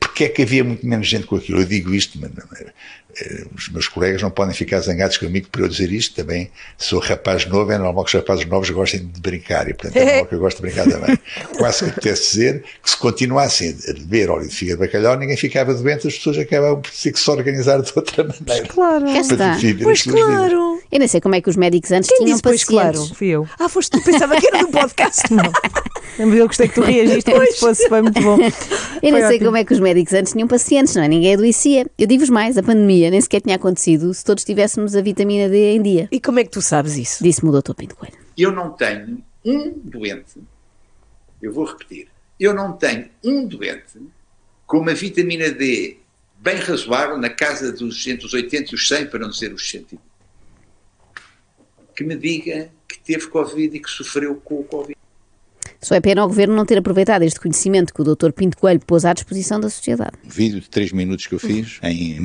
Porquê 0.00 0.24
é 0.24 0.28
que 0.28 0.42
havia 0.42 0.64
muito 0.64 0.86
menos 0.86 1.06
gente 1.06 1.26
com 1.26 1.36
aquilo? 1.36 1.60
Eu 1.60 1.64
digo 1.64 1.94
isto, 1.94 2.18
mas 2.18 2.30
os 3.54 3.68
meus 3.68 3.88
colegas 3.88 4.22
não 4.22 4.30
podem 4.30 4.54
ficar 4.54 4.80
zangados 4.80 5.18
comigo 5.18 5.48
por 5.50 5.62
eu 5.62 5.68
dizer 5.68 5.92
isto 5.92 6.14
também. 6.14 6.50
Sou 6.78 6.98
rapaz 6.98 7.46
novo, 7.46 7.70
é 7.72 7.78
normal 7.78 8.04
que 8.04 8.10
os 8.10 8.14
rapazes 8.14 8.46
novos 8.46 8.70
gostem 8.70 9.00
de 9.00 9.20
brincar 9.20 9.68
e, 9.68 9.74
portanto, 9.74 9.96
é 9.96 10.04
normal 10.04 10.26
que 10.26 10.34
eu 10.34 10.38
gosto 10.38 10.56
de 10.56 10.62
brincar 10.62 10.88
também. 10.88 11.18
Quase 11.56 11.84
que 11.84 11.90
apetece 11.90 12.30
dizer 12.32 12.64
que 12.82 12.90
se 12.90 12.96
continuassem 12.96 13.76
a 13.88 13.92
beber 13.92 14.30
óleo 14.30 14.48
de 14.48 14.54
fígado 14.54 14.80
de 14.80 14.86
bacalhau, 14.86 15.18
ninguém 15.18 15.36
ficava 15.36 15.74
doente, 15.74 16.08
as 16.08 16.16
pessoas 16.16 16.38
acabavam 16.38 16.80
por 16.80 16.90
ter 16.90 17.12
que 17.12 17.20
se 17.20 17.30
organizar 17.30 17.82
de 17.82 17.92
outra 17.94 18.24
maneira. 18.24 18.44
Pois 18.46 18.60
claro. 18.68 19.08
Está. 19.08 19.58
Pois 19.82 20.02
claro. 20.02 20.80
Eu 20.90 20.98
nem 20.98 21.08
sei 21.08 21.20
como 21.20 21.34
é 21.34 21.40
que 21.40 21.48
os 21.48 21.56
médicos 21.56 21.90
antes 21.90 22.08
Quem 22.08 22.18
tinham 22.18 22.36
disse, 22.36 22.42
pacientes. 22.42 22.64
Pois 22.64 22.82
claro. 22.82 23.14
Fui 23.14 23.28
eu. 23.28 23.48
Ah, 23.58 23.68
foste 23.68 23.90
tu, 23.90 24.02
pensava 24.02 24.38
que 24.38 24.46
era 24.46 24.60
do 24.60 24.68
podcast. 24.68 25.22
não. 25.32 25.44
Eu 26.18 26.46
gostei 26.46 26.68
que 26.68 26.74
tu 26.74 26.82
reagiste 26.82 27.30
como 27.30 27.46
se 27.46 27.58
fosse, 27.58 27.88
foi 27.88 28.02
muito 28.02 28.20
bom. 28.20 28.38
Eu 29.02 29.12
nem 29.12 29.26
sei 29.26 29.38
como 29.38 29.56
é 29.56 29.64
que 29.64 29.72
os 29.72 29.80
médicos 29.80 30.12
antes 30.12 30.32
tinham 30.32 30.46
pacientes, 30.46 30.94
não 30.94 31.02
é? 31.02 31.08
Ninguém 31.08 31.34
adoecia. 31.34 31.86
Eu 31.98 32.06
digo-vos 32.06 32.28
mais, 32.28 32.58
a 32.58 32.62
pandemia 32.62 33.01
nem 33.10 33.20
sequer 33.20 33.40
tinha 33.40 33.56
acontecido 33.56 34.12
se 34.12 34.24
todos 34.24 34.44
tivéssemos 34.44 34.94
a 34.94 35.02
vitamina 35.02 35.48
D 35.48 35.74
em 35.74 35.82
dia. 35.82 36.08
E 36.10 36.20
como 36.20 36.38
é 36.38 36.44
que 36.44 36.50
tu 36.50 36.62
sabes 36.62 36.96
isso? 36.96 37.22
Disse-me 37.22 37.48
o 37.48 37.52
doutor 37.52 37.74
Pinto 37.74 37.96
Coelho. 37.96 38.16
Eu 38.36 38.52
não 38.52 38.70
tenho 38.70 39.22
um 39.44 39.72
doente, 39.78 40.40
eu 41.40 41.52
vou 41.52 41.64
repetir, 41.64 42.08
eu 42.38 42.54
não 42.54 42.72
tenho 42.72 43.08
um 43.24 43.46
doente 43.46 43.98
com 44.66 44.78
uma 44.78 44.94
vitamina 44.94 45.50
D 45.50 45.98
bem 46.38 46.56
razoável, 46.56 47.16
na 47.18 47.30
casa 47.30 47.72
dos 47.72 48.06
entre 48.06 48.26
os 48.26 48.34
80 48.34 48.72
e 48.72 48.74
os 48.74 48.88
100, 48.88 49.06
para 49.06 49.20
não 49.20 49.30
dizer 49.30 49.52
os 49.52 49.68
100, 49.68 49.86
que 51.94 52.02
me 52.02 52.16
diga 52.16 52.70
que 52.88 52.98
teve 52.98 53.28
Covid 53.28 53.76
e 53.76 53.80
que 53.80 53.88
sofreu 53.88 54.34
com 54.36 54.60
o 54.60 54.64
Covid. 54.64 54.96
Só 55.80 55.94
é 55.94 56.00
pena 56.00 56.22
ao 56.22 56.28
governo 56.28 56.54
não 56.54 56.64
ter 56.64 56.78
aproveitado 56.78 57.22
este 57.22 57.40
conhecimento 57.40 57.92
que 57.92 58.00
o 58.00 58.04
Dr. 58.04 58.30
Pinto 58.32 58.56
Coelho 58.56 58.80
pôs 58.86 59.04
à 59.04 59.12
disposição 59.12 59.60
da 59.60 59.68
sociedade. 59.68 60.12
Um 60.24 60.28
vídeo 60.28 60.60
de 60.60 60.70
3 60.70 60.92
minutos 60.92 61.26
que 61.26 61.34
eu 61.34 61.38
fiz 61.38 61.78
em 61.82 62.20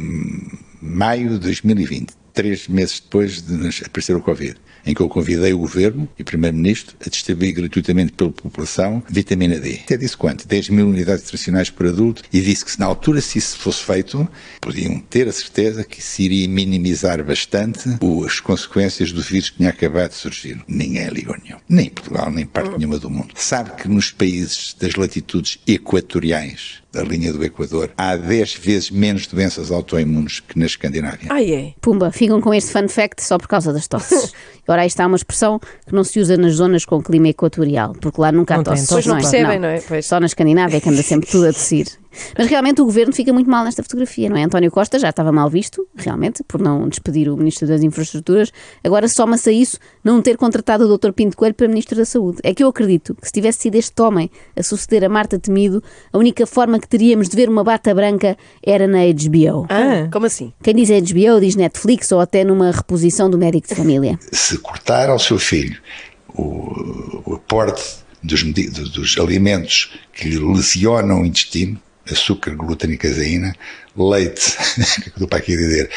maio 0.82 1.30
de 1.32 1.40
2020, 1.40 2.14
três 2.34 2.68
meses 2.68 3.00
depois 3.00 3.42
de 3.42 3.86
aparecer 3.86 4.16
o 4.16 4.22
Covid 4.22 4.56
em 4.88 4.94
que 4.94 5.02
eu 5.02 5.10
convidei 5.10 5.54
o 5.54 5.60
Governo 5.60 6.08
e 6.18 6.22
o 6.22 6.26
Primeiro-Ministro 6.26 6.96
a 7.06 7.10
distribuir 7.10 7.54
gratuitamente 7.54 8.14
pela 8.14 8.32
população 8.32 9.04
vitamina 9.10 9.60
D. 9.60 9.82
Até 9.84 9.98
disse 9.98 10.16
quanto? 10.16 10.48
10 10.48 10.70
mil 10.70 10.88
unidades 10.88 11.24
nutricionais 11.26 11.70
por 11.70 11.86
adulto 11.88 12.24
e 12.32 12.40
disse 12.40 12.64
que 12.64 12.72
se 12.72 12.80
na 12.80 12.86
altura 12.86 13.20
se 13.20 13.38
isso 13.38 13.60
fosse 13.60 13.84
feito, 13.84 14.28
podiam 14.62 14.98
ter 15.00 15.28
a 15.28 15.34
certeza 15.34 15.84
que 15.84 16.02
se 16.02 16.24
iria 16.24 16.48
minimizar 16.48 17.22
bastante 17.24 17.90
as 18.26 18.40
consequências 18.40 19.12
do 19.12 19.22
vírus 19.22 19.50
que 19.50 19.58
tinha 19.58 19.70
acabado 19.70 20.12
de 20.12 20.16
surgir. 20.16 20.64
Ninguém 20.68 21.10
ligou 21.10 21.36
nenhum. 21.44 21.58
Nem 21.68 21.90
Portugal, 21.90 22.32
nem 22.32 22.46
parte 22.46 22.78
nenhuma 22.78 22.98
do 22.98 23.10
mundo. 23.10 23.34
Sabe 23.36 23.72
que 23.72 23.90
nos 23.90 24.12
países 24.12 24.74
das 24.80 24.96
latitudes 24.96 25.60
equatoriais 25.68 26.82
da 26.98 27.04
linha 27.04 27.32
do 27.32 27.44
Equador, 27.44 27.92
há 27.96 28.16
10 28.16 28.56
vezes 28.56 28.90
menos 28.90 29.28
doenças 29.28 29.72
autoimunes 29.72 30.40
que 30.40 30.58
na 30.58 30.66
Escandinávia. 30.66 31.28
Ah, 31.30 31.44
é? 31.44 31.74
Pumba, 31.80 32.12
ficam 32.12 32.42
com 32.42 32.52
este 32.54 32.72
fun 32.72 32.88
fact 32.88 33.24
só 33.24 33.38
por 33.38 33.48
causa 33.48 33.72
das 33.72 33.88
tosses. 33.88 34.34
Ora, 34.68 34.82
aí 34.82 34.88
está 34.88 35.06
uma 35.06 35.16
expressão 35.16 35.60
que 35.60 35.94
não 35.94 36.04
se 36.04 36.20
usa 36.20 36.36
nas 36.36 36.56
zonas 36.56 36.86
com 36.86 37.02
clima 37.02 37.30
equatorial, 37.30 37.94
porque 38.02 38.20
lá 38.20 38.32
nunca 38.32 38.56
há 38.56 38.64
tosses. 38.64 38.88
Pois 38.88 39.06
não 39.06 39.18
percebem, 39.18 39.60
não 39.60 39.70
é? 39.70 39.80
Pois. 39.80 40.06
Só 40.06 40.20
na 40.20 40.26
Escandinávia 40.26 40.78
é 40.78 40.82
que 40.82 40.90
anda 40.90 41.04
sempre 41.04 41.30
tudo 41.30 41.48
a 41.48 41.54
tossir. 41.54 41.88
Mas 42.38 42.48
realmente 42.48 42.82
o 42.82 42.86
governo 42.86 43.14
fica 43.14 43.32
muito 43.34 43.50
mal 43.50 43.64
nesta 43.64 43.84
fotografia, 43.84 44.30
não 44.30 44.38
é? 44.38 44.44
António 44.44 44.72
Costa 44.72 45.00
já 45.00 45.10
estava 45.10 45.32
mal 45.32 45.50
visto, 45.50 45.88
realmente, 45.96 46.44
por 46.44 46.62
não 46.62 46.88
despedir 46.88 47.30
o 47.30 47.38
Ministro 47.38 47.68
das 47.68 47.82
Infraestruturas. 47.84 48.52
Agora 48.84 49.08
soma-se 49.08 49.50
a 49.50 49.54
isso 49.54 49.78
não 50.04 50.22
ter 50.22 50.38
contratado 50.38 50.86
o 50.86 50.98
Dr. 50.98 51.12
Pinto 51.12 51.38
Coelho 51.38 51.56
para 51.56 51.68
Ministro 51.68 51.98
da 51.98 52.06
Saúde. 52.06 52.40
É 52.44 52.54
que 52.54 52.64
eu 52.64 52.68
acredito 52.68 53.16
que 53.16 53.28
se 53.28 53.34
tivesse 53.34 53.64
sido 53.64 53.76
este 53.76 54.02
homem 54.02 54.30
a 54.56 54.64
suceder 54.64 55.04
a 55.04 55.10
Marta 55.10 55.40
Temido, 55.40 55.84
a 56.12 56.18
única 56.18 56.46
forma 56.46 56.80
que 56.80 56.88
teríamos 56.88 57.30
de 57.30 57.36
ver 57.36 57.50
uma 57.50 57.64
bata 57.64 57.94
branca 57.94 58.38
era 58.64 58.88
na 58.88 59.00
HBO. 59.00 59.66
Ah, 59.70 60.10
como 60.12 60.26
assim? 60.26 60.54
Quem 60.62 60.76
diz 60.76 60.90
HBO 60.90 61.40
diz 61.40 61.56
Netflix 61.56 62.12
ou 62.12 62.20
até 62.20 62.44
numa 62.44 62.72
reposição 62.72 63.30
do 63.30 63.38
médico 63.38 63.68
de 63.68 63.76
família. 63.76 64.20
Se 64.32 64.58
cortar 64.58 65.10
ao 65.10 65.20
seu 65.20 65.38
filho 65.40 65.78
o, 66.30 67.24
o 67.26 67.36
aporte 67.36 67.84
dos, 68.24 68.44
dos 68.44 69.18
alimentos 69.18 69.94
que 70.14 70.30
lhe 70.30 70.40
lesionam 70.40 71.22
o 71.22 71.26
intestino, 71.26 71.80
açúcar, 72.14 72.56
glúten 72.56 72.92
e 72.92 72.98
caseína, 72.98 73.56
leite, 73.96 74.58
que 75.02 75.10
estou 75.10 75.28
para 75.28 75.40
aqui 75.40 75.56
dizer, 75.56 75.90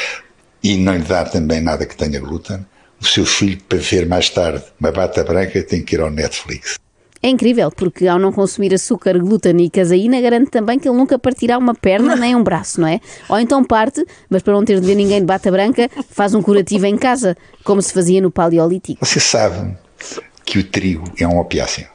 e 0.63 0.77
não 0.77 0.95
lhe 0.95 1.03
dar 1.03 1.31
também 1.31 1.61
nada 1.61 1.87
que 1.87 1.97
tenha 1.97 2.21
glúten, 2.21 2.65
o 3.01 3.05
seu 3.05 3.25
filho, 3.25 3.59
para 3.69 3.79
ver 3.79 4.07
mais 4.07 4.29
tarde 4.29 4.63
uma 4.79 4.93
bata 4.93 5.25
branca, 5.25 5.63
tem 5.63 5.83
que 5.83 5.97
ir 5.97 6.01
ao 6.01 6.11
Netflix. 6.11 6.79
É 7.23 7.29
incrível, 7.29 7.71
porque 7.71 8.07
ao 8.07 8.19
não 8.19 8.33
consumir 8.33 8.73
açúcar, 8.73 9.19
glúten 9.19 9.61
e 9.61 9.69
caseína, 9.69 10.21
garante 10.23 10.51
também 10.51 10.79
que 10.79 10.89
ele 10.89 10.97
nunca 10.97 11.19
partirá 11.19 11.59
uma 11.59 11.75
perna 11.75 12.17
nem 12.17 12.35
um 12.35 12.43
braço, 12.43 12.81
não 12.81 12.89
é? 12.89 12.99
Ou 13.29 13.39
então 13.39 13.63
parte, 13.63 14.03
mas 14.29 14.43
para 14.43 14.55
não 14.55 14.65
ter 14.65 14.81
de 14.81 14.87
ver 14.87 14.95
ninguém 14.95 15.21
de 15.21 15.27
bata 15.27 15.51
branca, 15.51 15.91
faz 16.11 16.35
um 16.35 16.41
curativo 16.41 16.87
em 16.87 16.97
casa, 16.97 17.37
como 17.63 17.83
se 17.83 17.93
fazia 17.93 18.23
no 18.23 18.31
Paleolítico. 18.31 19.05
Você 19.05 19.21
sabe 19.21 19.77
que 20.47 20.59
o 20.59 20.65
trigo 20.65 21.13
é 21.19 21.29
um 21.29 21.39
opiáceo. 21.39 21.87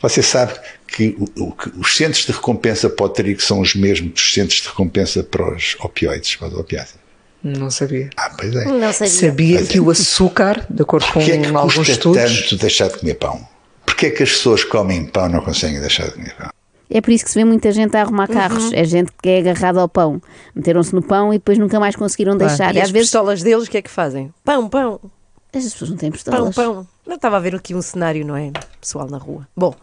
Você 0.00 0.22
sabe 0.22 0.52
que, 0.86 1.16
o, 1.36 1.52
que 1.52 1.70
os 1.78 1.96
centros 1.96 2.26
de 2.26 2.32
recompensa 2.32 2.88
para 2.88 3.06
o 3.06 3.08
trigo 3.08 3.40
são 3.40 3.60
os 3.60 3.74
mesmos 3.74 4.12
dos 4.12 4.34
centros 4.34 4.60
de 4.60 4.68
recompensa 4.68 5.22
para 5.22 5.54
os 5.54 5.76
opioides, 5.80 6.36
para 6.36 6.48
os 6.48 6.54
opiáceos. 6.54 7.00
Não 7.42 7.70
sabia. 7.70 8.10
Ah, 8.16 8.30
pois 8.36 8.54
é. 8.54 8.64
Não 8.64 8.92
sabia. 8.92 9.08
Sabia 9.08 9.64
que 9.64 9.80
o 9.80 9.90
açúcar, 9.90 10.66
de 10.68 10.82
acordo 10.82 11.06
com 11.12 11.20
é 11.20 11.24
que 11.38 11.46
alguns 11.46 11.74
custa 11.74 11.92
estudos. 11.92 12.40
tanto 12.40 12.56
deixar 12.56 12.88
de 12.88 12.98
comer 12.98 13.14
pão? 13.14 13.46
Porquê 13.84 14.06
é 14.06 14.10
que 14.10 14.22
as 14.22 14.30
pessoas 14.30 14.64
que 14.64 14.70
comem 14.70 15.04
pão 15.06 15.28
não 15.28 15.40
conseguem 15.40 15.80
deixar 15.80 16.06
de 16.06 16.12
comer 16.12 16.34
pão? 16.34 16.50
É 16.88 17.00
por 17.00 17.10
isso 17.10 17.24
que 17.24 17.30
se 17.30 17.38
vê 17.38 17.44
muita 17.44 17.72
gente 17.72 17.96
a 17.96 18.02
arrumar 18.02 18.28
carros. 18.28 18.64
Uhum. 18.66 18.74
É 18.74 18.84
gente 18.84 19.10
que 19.20 19.28
é 19.28 19.38
agarrada 19.38 19.80
ao 19.80 19.88
pão. 19.88 20.20
Meteram-se 20.54 20.94
no 20.94 21.02
pão 21.02 21.32
e 21.32 21.38
depois 21.38 21.58
nunca 21.58 21.80
mais 21.80 21.96
conseguiram 21.96 22.36
deixar. 22.36 22.74
E 22.74 22.78
E 22.78 22.80
as 22.80 22.86
às 22.86 22.90
vezes 22.90 23.08
pistolas 23.08 23.42
deles, 23.42 23.66
o 23.66 23.70
que 23.70 23.78
é 23.78 23.82
que 23.82 23.90
fazem? 23.90 24.32
Pão, 24.44 24.68
pão, 24.68 25.00
as 25.54 25.64
pessoas 25.72 25.90
não 25.90 25.96
têm 25.96 26.10
pão, 26.10 26.16
pistolas. 26.16 26.54
pão. 26.54 26.86
Não 27.06 27.16
estava 27.16 27.36
a 27.36 27.40
ver 27.40 27.54
aqui 27.54 27.74
um 27.74 27.80
cenário, 27.82 28.24
não 28.26 28.36
é? 28.36 28.50
Pessoal 28.80 29.08
na 29.08 29.16
rua. 29.18 29.46
Bom, 29.56 29.74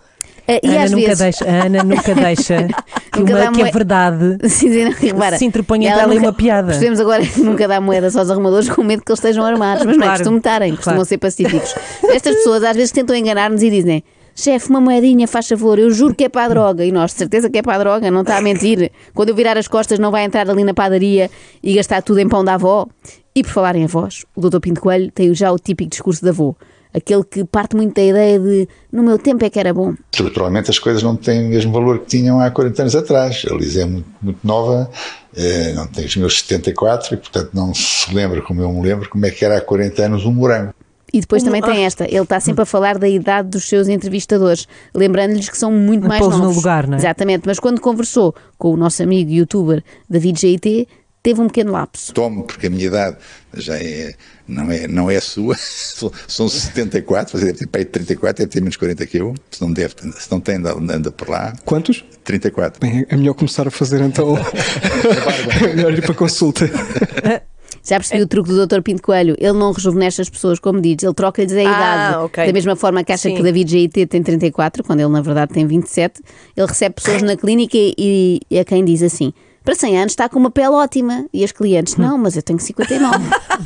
A 0.48 0.68
Ana 0.68 0.84
às 0.84 0.92
nunca 0.92 1.06
vezes. 1.08 1.20
deixa, 1.20 1.46
a 1.46 1.66
Ana 1.66 1.84
nunca 1.84 2.14
deixa 2.16 2.68
que, 3.12 3.20
Nunca 3.20 3.32
uma, 3.34 3.40
dá 3.40 3.52
que 3.52 3.62
a 3.62 3.64
moe- 3.64 3.72
verdade 3.72 4.38
Sim, 4.50 4.72
sim, 4.72 4.84
não, 4.84 4.92
repara, 4.92 5.38
se 5.38 5.46
interponha 5.46 5.92
ela 5.92 6.04
e 6.04 6.08
nunca- 6.16 6.28
uma 6.28 6.34
piada. 6.34 6.68
Percebemos 6.68 7.00
agora 7.00 7.26
que 7.26 7.40
nunca 7.42 7.68
dá 7.68 7.80
moedas 7.82 8.16
aos 8.16 8.30
arrumadores 8.30 8.70
com 8.70 8.84
medo 8.84 9.04
que 9.04 9.12
eles 9.12 9.20
estejam 9.20 9.44
armados, 9.46 9.86
mas 9.86 9.96
não 9.98 10.04
é 10.04 10.08
Claro, 10.08 10.20
costume 10.20 10.38
estarem, 10.38 10.72
costumam 10.76 10.96
claro. 10.98 11.08
ser 11.10 11.18
pacíficos. 11.18 11.74
Estas 12.10 12.36
pessoas 12.36 12.64
às 12.64 12.76
vezes 12.76 12.92
tentam 12.92 13.16
enganar-nos 13.16 13.64
e 13.64 13.70
dizem. 13.70 14.04
Chefe, 14.36 14.70
uma 14.70 14.82
moedinha, 14.82 15.28
faz 15.28 15.48
favor, 15.48 15.78
eu 15.78 15.92
juro 15.92 16.16
que 16.16 16.24
é 16.24 16.30
para 16.30 16.46
a 16.46 16.50
droga. 16.50 16.84
E 16.84 16.92
nós, 16.92 17.12
de 17.12 17.18
certeza 17.18 17.50
que 17.50 17.60
é 17.60 17.62
para 17.62 17.76
a 17.76 17.78
droga, 17.78 18.10
não 18.10 18.22
está 18.22 18.38
a 18.38 18.42
mentir. 18.42 18.92
Quando 19.14 19.30
eu 19.30 19.36
virar 19.36 19.58
as 19.58 19.68
costas, 19.68 20.00
não 20.00 20.12
vai 20.12 20.24
entrar 20.24 20.50
ali 20.50 20.64
na 20.64 20.74
padaria 20.74 21.30
e 21.62 21.74
gastar 21.76 22.02
tudo 22.02 22.20
em 22.20 22.28
pão 22.28 22.44
da 22.44 22.56
avó. 22.56 22.88
E 23.36 23.44
por 23.44 23.52
falar 23.52 23.76
em 23.76 23.84
avós, 23.84 24.26
o 24.36 24.42
Dr. 24.42 24.60
Pinto 24.60 24.82
Coelho 24.82 25.12
tem 25.12 25.34
já 25.34 25.52
o 25.52 25.60
típico 25.60 25.90
discurso 25.90 26.24
da 26.24 26.32
avó. 26.32 26.56
Aquele 26.94 27.24
que 27.24 27.44
parte 27.44 27.76
muito 27.76 27.96
da 27.96 28.04
ideia 28.04 28.40
de 28.40 28.68
no 28.92 29.02
meu 29.02 29.18
tempo 29.18 29.44
é 29.44 29.50
que 29.50 29.60
era 29.60 29.74
bom. 29.74 29.96
Estruturalmente 30.12 30.70
as 30.70 30.78
coisas 30.78 31.02
não 31.02 31.16
têm 31.16 31.48
o 31.48 31.50
mesmo 31.50 31.72
valor 31.72 32.00
que 32.00 32.06
tinham 32.06 32.40
há 32.40 32.52
40 32.52 32.84
anos 32.84 32.96
atrás. 32.96 33.44
A 33.50 33.56
Liz 33.56 33.76
é 33.78 33.86
muito, 33.86 34.08
muito 34.22 34.40
nova, 34.44 34.90
eh, 35.36 35.74
não 35.74 35.88
tem 35.88 36.06
os 36.06 36.16
meus 36.16 36.40
74 36.42 37.16
e 37.16 37.18
portanto 37.18 37.50
não 37.52 37.74
se 37.74 38.14
lembra 38.14 38.44
como 38.44 38.62
eu 38.62 38.72
me 38.72 38.82
lembro 38.82 39.10
como 39.10 39.26
é 39.26 39.32
que 39.32 39.44
era 39.44 39.58
há 39.58 39.62
40 39.62 40.04
anos 40.04 40.26
um 40.26 40.32
morango. 40.32 40.74
E 41.14 41.22
depois 41.22 41.44
também 41.44 41.62
tem 41.62 41.86
esta, 41.86 42.06
ele 42.06 42.22
está 42.22 42.40
sempre 42.40 42.64
a 42.64 42.66
falar 42.66 42.98
da 42.98 43.08
idade 43.08 43.50
dos 43.50 43.70
seus 43.70 43.88
entrevistadores, 43.88 44.68
lembrando-lhes 44.96 45.48
que 45.48 45.58
são 45.58 45.72
muito 45.72 46.08
mais 46.08 46.20
Pô-los 46.20 46.38
no 46.38 46.46
novos. 46.46 46.58
lugar, 46.58 46.88
não 46.88 46.96
é? 46.96 46.98
Exatamente, 46.98 47.44
mas 47.46 47.60
quando 47.60 47.80
conversou 47.80 48.34
com 48.58 48.74
o 48.74 48.78
nosso 48.78 49.04
amigo 49.04 49.30
youtuber 49.30 49.84
David 50.10 50.40
GT, 50.40 50.88
teve 51.22 51.40
um 51.40 51.46
pequeno 51.46 51.72
lapso. 51.72 52.12
Tomo 52.14 52.44
porque 52.44 52.66
a 52.66 52.70
minha 52.72 52.86
idade 52.88 53.18
já 53.54 53.78
é, 53.78 54.16
não 54.48 54.72
é, 54.72 54.88
não 54.88 55.12
é 55.12 55.18
a 55.18 55.22
sua, 55.22 55.54
são, 55.62 56.12
são 56.28 56.50
74, 56.50 57.38
você 57.38 57.46
deve 57.46 57.60
ter 57.60 57.68
pai 57.68 57.84
de 57.86 57.92
34, 57.92 58.44
deve 58.44 58.52
ter 58.52 58.60
menos 58.62 58.76
40 58.76 59.06
que 59.06 59.18
eu, 59.18 59.36
se 59.52 59.62
não, 59.62 59.72
deve, 59.72 59.94
se 60.18 60.32
não 60.32 60.40
tem, 60.40 60.56
anda, 60.56 60.74
anda 60.74 61.12
por 61.12 61.30
lá, 61.30 61.54
Quantos? 61.64 62.04
34. 62.24 62.80
Bem, 62.82 63.06
é 63.08 63.16
melhor 63.16 63.36
começar 63.36 63.68
a 63.68 63.72
fazer 63.72 64.02
então. 64.02 64.36
é 65.62 65.76
melhor 65.76 65.94
ir 65.94 66.02
para 66.02 66.16
consulta. 66.16 66.66
Já 67.84 67.98
percebi 67.98 68.22
o 68.22 68.28
truque 68.28 68.50
do 68.50 68.66
Dr. 68.66 68.82
Pinto 68.82 69.02
Coelho, 69.02 69.36
ele 69.38 69.54
não 69.54 69.74
rejuvenesce 69.74 70.22
as 70.22 70.30
pessoas, 70.30 70.58
como 70.58 70.80
diz, 70.80 71.04
ele 71.04 71.14
troca-lhes 71.14 71.52
a 71.52 71.62
idade. 71.62 72.18
ok. 72.18 72.48
Da 72.48 72.54
mesma 72.54 72.76
forma 72.76 73.04
que 73.04 73.12
acha 73.12 73.30
Sim. 73.30 73.36
que 73.36 73.44
David 73.44 73.70
GT 73.70 74.06
tem 74.08 74.24
34, 74.24 74.84
quando 74.84 75.02
ele 75.02 75.10
na 75.10 75.22
verdade 75.22 75.54
tem 75.54 75.68
27, 75.68 76.22
ele 76.56 76.68
recebe 76.68 76.96
pessoas 76.96 77.22
na 77.22 77.36
clínica 77.36 77.78
e, 77.78 78.40
e 78.50 78.58
a 78.58 78.64
quem 78.64 78.86
diz 78.86 79.04
assim. 79.04 79.34
Para 79.64 79.76
100 79.76 79.98
anos 79.98 80.12
está 80.12 80.28
com 80.28 80.38
uma 80.38 80.52
pele 80.52 80.68
ótima. 80.68 81.26
E 81.32 81.42
as 81.44 81.54
clientes, 81.54 81.96
não, 81.96 82.18
mas 82.18 82.36
eu 82.36 82.42
tenho 82.42 82.60
59. 82.60 83.18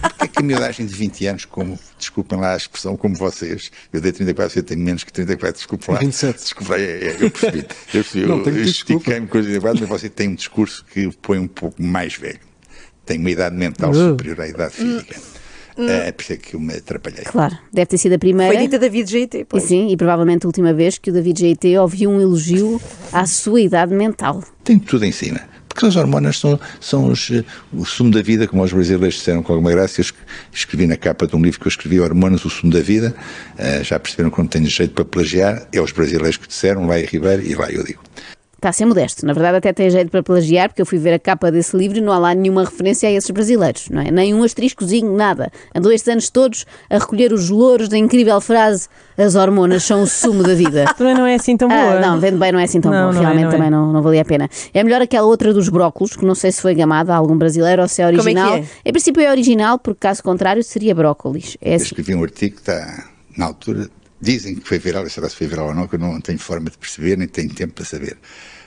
Porque 0.01 0.25
é 0.25 0.27
que 0.27 0.39
a 0.39 0.43
miudagem 0.43 0.86
de 0.86 0.93
20 0.93 1.25
anos, 1.25 1.45
como, 1.45 1.77
desculpem 1.97 2.39
lá 2.39 2.53
a 2.53 2.57
expressão, 2.57 2.95
como 2.95 3.15
vocês, 3.15 3.71
eu 3.91 4.00
dei 4.00 4.12
34, 4.12 4.53
você 4.53 4.62
tem 4.62 4.77
menos 4.77 5.03
que 5.03 5.12
34, 5.12 5.57
desculpe 5.57 5.91
lá. 5.91 5.97
27. 5.97 6.38
Desculpe 6.38 6.71
lá, 6.71 6.79
é, 6.79 6.83
é, 6.83 7.17
eu 7.19 7.31
percebi. 7.31 7.59
Eu, 7.59 7.65
percebi, 8.03 8.25
Não, 8.27 8.38
eu, 8.38 8.43
que 8.43 8.50
eu 8.50 8.63
estiquei-me 8.63 9.27
com 9.27 9.38
os 9.39 9.45
34, 9.45 9.79
mas 9.81 9.89
você 9.89 10.07
tem 10.07 10.29
um 10.29 10.36
discurso 10.36 10.86
que 10.86 11.09
põe 11.19 11.39
um 11.39 11.47
pouco 11.47 11.81
mais 11.81 12.13
velho. 12.15 12.47
Tem 13.08 13.18
uma 13.18 13.32
idade 13.32 13.56
mental 13.56 13.90
Uh. 13.90 14.10
superior 14.12 14.40
à 14.42 14.48
idade 14.48 14.74
física. 14.76 15.16
É, 15.80 16.12
por 16.12 16.24
isso 16.24 16.34
é 16.34 16.38
que 16.38 16.56
eu 16.56 16.60
me 16.60 16.74
atrapalhei. 16.74 17.24
claro, 17.24 17.56
deve 17.72 17.86
ter 17.86 17.98
sido 18.00 18.14
a 18.14 18.18
primeira. 18.20 18.52
foi 18.52 18.64
dita 18.64 18.80
David 18.80 19.10
GT, 19.12 19.46
pois. 19.48 19.64
sim, 19.64 19.90
e 19.92 19.96
provavelmente 19.98 20.44
a 20.44 20.48
última 20.50 20.74
vez 20.74 20.98
que 20.98 21.12
o 21.12 21.14
David 21.14 21.40
GT 21.40 21.78
ouviu 21.78 22.10
um 22.10 22.20
elogio 22.20 22.82
à 23.14 23.26
sua 23.28 23.62
idade 23.62 23.94
mental. 23.94 24.44
Tem 24.64 24.80
tudo 24.80 25.06
em 25.06 25.12
cima. 25.12 25.40
Porque 25.70 25.86
as 25.86 25.96
hormonas 25.96 26.40
são, 26.40 26.60
são 26.82 27.12
os, 27.12 27.30
eh, 27.30 27.44
o 27.72 27.86
sumo 27.86 28.10
da 28.10 28.24
vida, 28.24 28.48
como 28.48 28.64
os 28.64 28.74
brasileiros 28.74 29.14
disseram 29.20 29.44
com 29.44 29.54
alguma 29.54 29.70
graça. 29.70 30.02
Eu 30.02 30.06
es- 30.06 30.14
escrevi 30.52 30.88
na 30.88 30.98
capa 30.98 31.28
de 31.28 31.36
um 31.36 31.42
livro 31.44 31.60
que 31.60 31.68
eu 31.68 31.70
escrevi, 31.70 32.00
Hormonas, 32.00 32.44
o 32.44 32.50
sumo 32.50 32.74
da 32.74 32.80
vida. 32.80 33.14
Eh, 33.60 33.84
já 33.84 34.00
perceberam 34.00 34.32
que 34.32 34.40
não 34.40 34.48
tenho 34.48 34.66
jeito 34.66 34.96
para 34.96 35.06
plagiar. 35.06 35.68
É 35.72 35.80
os 35.80 35.92
brasileiros 35.92 36.38
que 36.38 36.48
disseram, 36.48 36.88
lá 36.88 37.00
em 37.00 37.06
Ribeiro, 37.06 37.44
e 37.44 37.54
lá 37.54 37.70
eu 37.72 37.84
digo. 37.84 38.02
Está 38.58 38.70
a 38.70 38.74
ser 38.74 38.86
modesto. 38.86 39.24
Na 39.24 39.34
verdade, 39.34 39.58
até 39.58 39.72
tem 39.72 39.88
jeito 39.88 40.10
para 40.10 40.24
plagiar, 40.24 40.70
porque 40.70 40.82
eu 40.82 40.86
fui 40.86 40.98
ver 40.98 41.14
a 41.14 41.20
capa 41.20 41.52
desse 41.52 41.78
livro 41.78 42.00
e 42.00 42.02
não 42.02 42.12
há 42.12 42.18
lá 42.18 42.34
nenhuma 42.34 42.64
referência 42.66 43.08
a 43.08 43.12
esses 43.12 43.30
brasileiros, 43.30 43.88
não 43.92 44.02
é? 44.02 44.10
Nem 44.10 44.34
um 44.34 44.42
asteriscozinho, 44.42 45.16
nada. 45.16 45.52
Andou 45.76 45.92
estes 45.92 46.08
anos 46.12 46.30
todos 46.32 46.66
a 46.90 46.98
recolher 46.98 47.32
os 47.32 47.50
louros 47.52 47.88
da 47.88 47.96
incrível 48.00 48.42
frase: 48.42 48.88
as 49.16 49.36
hormonas 49.36 49.84
são 49.84 50.02
o 50.02 50.08
sumo 50.08 50.42
da 50.42 50.56
vida. 50.56 50.86
Também 50.98 51.14
não 51.14 51.28
é 51.28 51.36
assim 51.36 51.56
tão 51.56 51.70
Ah, 51.72 51.76
boa. 51.84 52.00
não, 52.00 52.20
vendo 52.20 52.40
bem 52.40 52.52
não 52.52 52.60
é 52.60 52.64
assim 52.64 52.82
tão 52.82 52.92
Não, 52.92 53.10
bom. 53.10 53.14
não 53.14 53.20
é, 53.20 53.22
Realmente 53.26 53.44
não 53.44 53.50
é. 53.50 53.56
também 53.56 53.70
não, 53.70 53.94
não 53.94 54.02
valia 54.02 54.22
a 54.24 54.26
pena. 54.26 54.50
É 54.74 54.84
melhor 54.84 55.04
aquela 55.04 55.28
outra 55.28 55.54
dos 55.54 55.70
brócolos, 55.70 56.16
que 56.16 56.26
não 56.26 56.34
sei 56.34 56.52
se 56.52 56.60
foi 56.60 56.74
gamada 56.74 57.14
a 57.14 57.16
algum 57.16 57.38
brasileiro 57.38 57.84
ou 57.84 57.88
se 57.88 58.02
é 58.02 58.06
é 58.06 58.12
que 58.12 58.20
original. 58.20 58.56
é? 58.56 58.64
Em 58.84 58.92
princípio 58.92 59.22
é 59.22 59.30
original, 59.30 59.78
porque 59.78 60.00
caso 60.00 60.24
contrário 60.24 60.64
seria 60.64 60.96
brócolis. 60.96 61.56
É 61.62 61.74
Eu 61.74 61.76
assim. 61.76 61.86
escrevi 61.86 62.16
um 62.16 62.24
artigo 62.24 62.56
que 62.56 62.62
está, 62.62 63.06
na 63.38 63.46
altura, 63.46 63.88
dizem 64.19 64.55
que 64.55 64.67
foi 64.67 64.79
viral, 64.79 65.09
será 65.09 65.29
se 65.29 65.36
foi 65.36 65.47
viral 65.47 65.67
ou 65.67 65.74
não, 65.74 65.88
que 65.88 65.95
eu 65.95 66.00
não 66.00 66.19
tenho 66.21 66.39
forma 66.39 66.69
de 66.69 66.77
perceber, 66.77 67.17
nem 67.17 67.27
tenho 67.27 67.53
tempo 67.53 67.74
para 67.74 67.86
saber. 67.86 68.17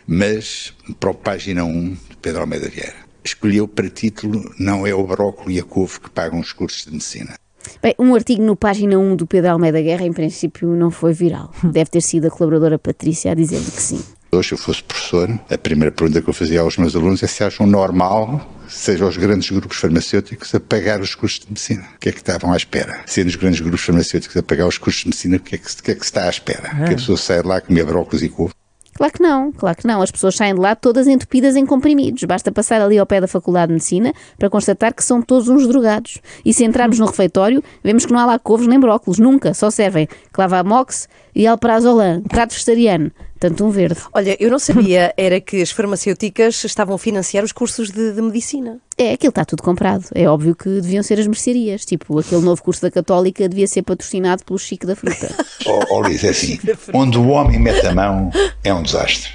Mas, 0.07 0.75
para 0.99 1.11
o 1.11 1.15
página 1.15 1.65
1 1.65 1.91
de 2.11 2.17
Pedro 2.21 2.41
Almeida 2.41 2.69
Vieira, 2.69 2.97
escolheu 3.25 3.69
para 3.69 3.89
título 3.89 4.53
Não 4.59 4.87
é 4.87 4.95
o 4.95 5.07
brócolis 5.07 5.57
e 5.57 5.61
a 5.61 5.65
couve 5.65 6.01
que 6.01 6.11
pagam 6.11 6.41
os 6.41 6.53
cursos 6.53 6.85
de 6.85 6.93
medicina. 6.93 7.35
Bem, 7.83 7.95
um 7.99 8.15
artigo 8.15 8.43
no 8.43 8.57
página 8.57 8.99
1 8.99 9.17
do 9.17 9.27
Pedro 9.27 9.51
Almeida 9.51 9.81
Guerra, 9.81 10.07
em 10.07 10.13
princípio, 10.13 10.69
não 10.69 10.91
foi 10.91 11.13
viral. 11.13 11.53
Deve 11.63 11.91
ter 11.91 12.03
sido 12.03 12.27
a 12.27 12.31
colaboradora 12.31 12.79
Patrícia 12.79 13.33
a 13.33 13.35
dizer-lhe 13.35 13.71
que 13.71 13.83
sim. 13.83 14.03
Hoje, 14.33 14.49
se 14.49 14.55
eu 14.55 14.59
fosse 14.59 14.83
professor, 14.83 15.29
a 15.51 15.59
primeira 15.59 15.91
pergunta 15.91 16.23
que 16.23 16.31
eu 16.31 16.33
fazia 16.33 16.61
aos 16.61 16.77
meus 16.77 16.95
alunos 16.95 17.21
é 17.21 17.27
se 17.27 17.43
acham 17.43 17.67
normal, 17.67 18.41
seja 18.69 19.05
os 19.05 19.17
grandes 19.17 19.51
grupos 19.51 19.79
farmacêuticos, 19.79 20.55
a 20.55 20.61
pagar 20.61 21.01
os 21.01 21.17
custos 21.17 21.47
de 21.47 21.49
medicina. 21.49 21.89
O 21.97 21.99
que 21.99 22.11
é 22.11 22.13
que 22.13 22.19
estavam 22.19 22.53
à 22.53 22.57
espera? 22.57 23.01
Sendo 23.07 23.27
os 23.27 23.35
grandes 23.35 23.59
grupos 23.59 23.81
farmacêuticos 23.81 24.37
a 24.37 24.43
pagar 24.43 24.69
os 24.69 24.79
custos 24.79 25.03
de 25.03 25.09
medicina, 25.09 25.37
o 25.37 25.41
que 25.41 25.57
é 25.57 25.59
que, 25.59 25.67
o 25.67 25.83
que, 25.83 25.91
é 25.91 25.95
que 25.97 26.01
se 26.01 26.07
está 26.07 26.27
à 26.27 26.31
espera? 26.31 26.69
Que 26.69 26.93
a 26.93 26.97
pessoa 26.97 27.19
saia 27.19 27.43
de 27.43 27.49
lá 27.49 27.61
comer 27.61 27.85
brócolis 27.85 28.23
e 28.23 28.29
couve? 28.29 28.55
Claro 28.95 29.13
que 29.15 29.23
não, 29.23 29.51
claro 29.51 29.77
que 29.79 29.87
não. 29.87 30.03
As 30.03 30.11
pessoas 30.11 30.37
saem 30.37 30.55
de 30.55 30.61
lá 30.61 30.77
todas 30.77 31.09
entupidas 31.09 31.57
em 31.57 31.67
comprimidos. 31.67 32.23
Basta 32.25 32.53
passar 32.53 32.81
ali 32.83 32.99
ao 32.99 33.07
pé 33.07 33.21
da 33.21 33.27
Faculdade 33.27 33.69
de 33.69 33.73
Medicina 33.73 34.13
para 34.39 34.51
constatar 34.51 34.95
que 34.95 35.03
são 35.03 35.23
todos 35.23 35.49
uns 35.49 35.67
drogados. 35.67 36.19
E 36.45 36.53
se 36.53 36.65
entrarmos 36.65 36.99
no 36.99 37.07
refeitório, 37.07 37.65
vemos 37.83 38.05
que 38.05 38.13
não 38.13 38.21
há 38.21 38.27
lá 38.27 38.39
couves 38.39 38.67
nem 38.67 38.79
brócolis, 38.79 39.19
nunca. 39.19 39.55
Só 39.55 39.71
servem 39.71 40.07
clavamox 40.33 41.09
e 41.35 41.47
alprazolam, 41.47 42.21
prato 42.23 42.53
vegetariano. 42.53 43.11
Tanto 43.41 43.65
um 43.65 43.71
verde. 43.71 43.99
Olha, 44.13 44.37
eu 44.39 44.51
não 44.51 44.59
sabia, 44.59 45.15
era 45.17 45.41
que 45.41 45.63
as 45.63 45.71
farmacêuticas 45.71 46.63
estavam 46.63 46.95
a 46.95 46.99
financiar 46.99 47.43
os 47.43 47.53
cursos 47.53 47.91
de, 47.91 48.13
de 48.13 48.21
medicina. 48.21 48.79
É, 48.99 49.15
aquilo 49.15 49.31
está 49.31 49.47
tudo 49.47 49.63
comprado. 49.63 50.05
É 50.15 50.29
óbvio 50.29 50.55
que 50.55 50.69
deviam 50.69 51.03
ser 51.03 51.19
as 51.19 51.27
mercearias. 51.27 51.87
Tipo, 51.87 52.19
aquele 52.19 52.43
novo 52.43 52.63
curso 52.63 52.83
da 52.83 52.91
Católica 52.91 53.49
devia 53.49 53.67
ser 53.67 53.81
patrocinado 53.81 54.45
pelo 54.45 54.59
Chico 54.59 54.87
da 54.87 54.95
Fruta. 54.95 55.35
Oh, 55.67 55.81
oh 55.91 56.03
Liz, 56.03 56.25
é 56.25 56.31
assim, 56.31 56.59
onde 56.93 57.19
o 57.19 57.29
homem 57.29 57.59
mete 57.59 57.87
a 57.87 57.95
mão 57.95 58.31
é 58.65 58.73
um 58.73 58.83
desastre. 58.83 59.31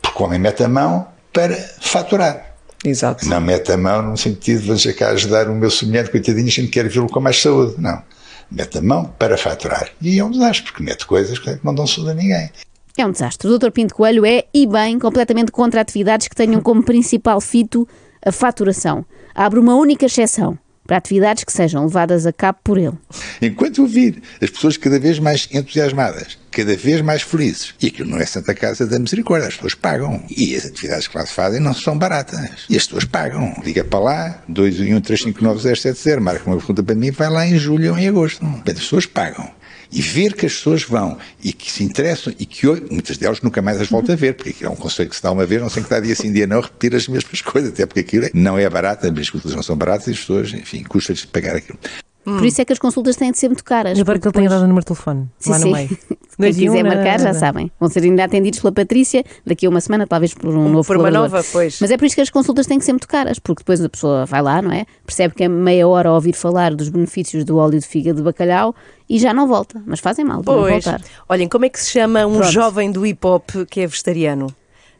Porque 0.00 0.20
o 0.20 0.26
homem 0.26 0.38
mete 0.38 0.64
a 0.64 0.68
mão 0.68 1.06
para 1.32 1.54
faturar. 1.80 2.56
Exato. 2.84 3.28
Não 3.28 3.40
mete 3.40 3.70
a 3.70 3.76
mão 3.76 4.02
no 4.02 4.16
sentido 4.16 4.74
de 4.74 4.84
vou 4.88 4.94
cá 4.94 5.10
ajudar 5.10 5.48
o 5.48 5.54
meu 5.54 5.70
semelhante, 5.70 6.10
coitadinho, 6.10 6.46
a 6.46 6.50
gente 6.50 6.68
quer 6.68 6.88
vê-lo 6.88 7.08
com 7.08 7.20
mais 7.20 7.40
saúde. 7.40 7.74
Não. 7.78 8.02
Mete 8.50 8.78
a 8.78 8.82
mão 8.82 9.12
para 9.18 9.36
faturar. 9.36 9.90
E 10.00 10.18
é 10.18 10.24
um 10.24 10.30
desastre, 10.30 10.64
porque 10.64 10.82
mete 10.82 11.06
coisas 11.06 11.38
que 11.38 11.58
não 11.62 11.74
dão 11.74 11.86
saúde 11.86 12.10
a 12.10 12.14
ninguém. 12.14 12.50
É 12.96 13.06
um 13.06 13.12
desastre. 13.12 13.48
O 13.48 13.58
Dr. 13.58 13.70
Pinto 13.70 13.94
Coelho 13.94 14.24
é, 14.26 14.44
e 14.52 14.66
bem, 14.66 14.98
completamente 14.98 15.52
contra 15.52 15.80
atividades 15.80 16.28
que 16.28 16.34
tenham 16.34 16.60
como 16.60 16.82
principal 16.82 17.40
fito 17.40 17.86
a 18.24 18.32
faturação. 18.32 19.04
Abre 19.34 19.60
uma 19.60 19.74
única 19.76 20.06
exceção 20.06 20.58
para 20.88 20.96
atividades 20.96 21.44
que 21.44 21.52
sejam 21.52 21.84
levadas 21.84 22.24
a 22.24 22.32
cabo 22.32 22.58
por 22.64 22.78
ele. 22.78 22.96
Enquanto 23.42 23.82
eu 23.82 23.86
vir 23.86 24.22
as 24.42 24.48
pessoas 24.48 24.78
cada 24.78 24.98
vez 24.98 25.18
mais 25.18 25.46
entusiasmadas, 25.52 26.38
cada 26.50 26.74
vez 26.74 27.02
mais 27.02 27.20
felizes, 27.20 27.74
e 27.80 27.88
aquilo 27.88 28.08
não 28.08 28.18
é 28.18 28.24
Santa 28.24 28.54
Casa 28.54 28.86
da 28.86 28.98
Misericórdia, 28.98 29.48
as 29.48 29.54
pessoas 29.54 29.74
pagam. 29.74 30.22
E 30.34 30.56
as 30.56 30.64
atividades 30.64 31.06
que 31.06 31.18
lá 31.18 31.26
se 31.26 31.34
fazem 31.34 31.60
não 31.60 31.74
são 31.74 31.96
baratas. 31.96 32.64
E 32.70 32.76
as 32.76 32.84
pessoas 32.86 33.04
pagam. 33.04 33.54
Liga 33.62 33.84
para 33.84 34.00
lá, 34.00 34.42
2135970, 34.50 36.20
marca 36.20 36.46
uma 36.46 36.56
pergunta 36.56 36.82
para 36.82 36.94
mim, 36.94 37.10
vai 37.10 37.28
lá 37.28 37.46
em 37.46 37.58
julho 37.58 37.92
ou 37.92 37.98
em 37.98 38.08
agosto. 38.08 38.44
As 38.66 38.72
pessoas 38.72 39.04
pagam 39.04 39.57
e 39.90 40.02
ver 40.02 40.34
que 40.34 40.46
as 40.46 40.54
pessoas 40.54 40.82
vão 40.82 41.18
e 41.42 41.52
que 41.52 41.70
se 41.70 41.82
interessam 41.82 42.32
e 42.38 42.46
que 42.46 42.66
hoje, 42.66 42.84
muitas 42.90 43.16
delas 43.16 43.40
nunca 43.40 43.62
mais 43.62 43.80
as 43.80 43.88
voltam 43.88 44.14
a 44.14 44.16
ver, 44.16 44.34
porque 44.34 44.64
é 44.64 44.68
um 44.68 44.76
conselho 44.76 45.08
que 45.08 45.16
se 45.16 45.22
dá 45.22 45.30
uma 45.32 45.46
vez, 45.46 45.60
não 45.60 45.68
sei 45.68 45.82
que 45.82 45.90
dá 45.90 46.00
dia 46.00 46.14
sim, 46.14 46.32
dia 46.32 46.46
não, 46.46 46.60
repetir 46.60 46.94
as 46.94 47.08
mesmas 47.08 47.40
coisas, 47.42 47.72
até 47.72 47.86
porque 47.86 48.00
aquilo 48.00 48.26
não 48.34 48.58
é 48.58 48.68
barato, 48.68 49.06
as 49.06 49.30
consultas 49.30 49.54
não 49.54 49.62
são 49.62 49.76
baratas 49.76 50.08
e 50.08 50.10
as 50.10 50.18
pessoas, 50.18 50.52
enfim, 50.52 50.82
custa-lhes 50.84 51.24
pagar 51.24 51.56
aquilo. 51.56 51.78
Por 52.24 52.44
isso 52.44 52.60
é 52.60 52.64
que 52.64 52.72
as 52.72 52.78
consultas 52.78 53.16
têm 53.16 53.32
de 53.32 53.38
ser 53.38 53.48
muito 53.48 53.64
caras. 53.64 53.98
Adoro 53.98 54.20
que 54.20 54.26
ele 54.26 54.34
tenha 54.34 54.50
dado 54.50 54.64
o 54.64 54.68
número 54.68 54.80
de 54.80 54.86
telefone 54.86 55.28
Sim, 55.38 55.50
lá 55.50 55.58
no 55.58 55.64
sim. 55.64 55.72
meio. 55.72 55.98
Quem 56.38 56.46
e 56.64 56.68
um 56.68 56.72
quiser 56.72 56.84
na- 56.84 56.94
marcar, 56.94 57.18
já 57.20 57.34
sabem. 57.34 57.70
Vão 57.80 57.88
ser 57.90 58.02
ainda 58.04 58.22
atendidos 58.24 58.60
pela 58.60 58.72
Patrícia 58.72 59.24
daqui 59.44 59.66
a 59.66 59.68
uma 59.68 59.80
semana, 59.80 60.06
talvez 60.06 60.32
por 60.34 60.54
um 60.54 60.68
novo 60.68 60.86
por 60.86 60.96
uma 60.96 61.10
nova, 61.10 61.42
pois. 61.52 61.78
Mas 61.80 61.90
é 61.90 61.96
por 61.96 62.04
isso 62.04 62.14
que 62.14 62.20
as 62.20 62.30
consultas 62.30 62.66
têm 62.66 62.78
que 62.78 62.84
ser 62.84 62.92
muito 62.92 63.08
caras, 63.08 63.38
porque 63.38 63.60
depois 63.62 63.82
a 63.82 63.88
pessoa 63.88 64.24
vai 64.24 64.40
lá, 64.40 64.62
não 64.62 64.70
é? 64.72 64.86
Percebe 65.04 65.34
que 65.34 65.42
é 65.44 65.48
meia 65.48 65.86
hora 65.88 66.08
a 66.10 66.12
ouvir 66.14 66.32
falar 66.34 66.74
dos 66.74 66.88
benefícios 66.88 67.44
do 67.44 67.56
óleo 67.58 67.80
de 67.80 67.86
fígado 67.86 68.18
de 68.18 68.22
bacalhau 68.22 68.74
e 69.08 69.18
já 69.18 69.34
não 69.34 69.48
volta. 69.48 69.82
Mas 69.84 69.98
fazem 70.00 70.24
mal, 70.24 70.42
Pois. 70.44 70.84
voltar. 70.84 71.02
Olhem, 71.28 71.48
como 71.48 71.64
é 71.64 71.68
que 71.68 71.80
se 71.80 71.90
chama 71.90 72.24
um 72.26 72.36
Pronto. 72.38 72.52
jovem 72.52 72.92
do 72.92 73.04
hip 73.04 73.26
hop 73.26 73.48
que 73.68 73.80
é 73.80 73.86
vegetariano? 73.86 74.46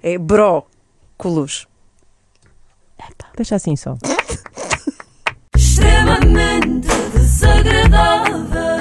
É 0.03 0.19
brócolos. 0.19 1.67
Deixa 3.37 3.55
assim 3.55 3.77
só. 3.77 3.97
extremamente 5.57 6.89
desagradável. 7.15 8.78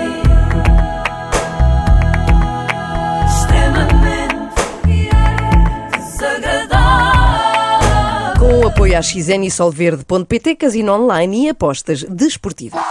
Apoio 8.87 8.97
à 8.97 9.01
XN 9.01 9.43
e 9.43 9.51
Solverde.pt, 9.51 10.55
casino 10.55 10.93
online 10.93 11.45
e 11.45 11.49
apostas 11.49 12.03
desportivas. 12.03 12.81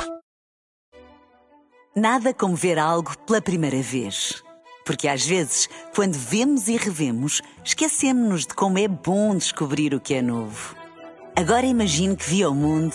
Nada 1.95 2.35
como 2.35 2.55
ver 2.55 2.79
algo 2.79 3.17
pela 3.21 3.41
primeira 3.41 3.81
vez. 3.81 4.43
Porque 4.85 5.09
às 5.09 5.25
vezes, 5.25 5.71
quando 5.95 6.13
vemos 6.13 6.69
e 6.69 6.77
revemos, 6.77 7.41
esquecemos-nos 7.65 8.47
de 8.47 8.55
como 8.55 8.79
é 8.79 8.87
bom 8.87 9.35
descobrir 9.35 9.95
o 9.95 10.01
que 10.01 10.15
é 10.15 10.21
novo. 10.21 10.77
Agora 11.35 11.65
imagine 11.65 12.15
que 12.15 12.29
viu 12.29 12.51
o 12.51 12.55
mundo 12.55 12.95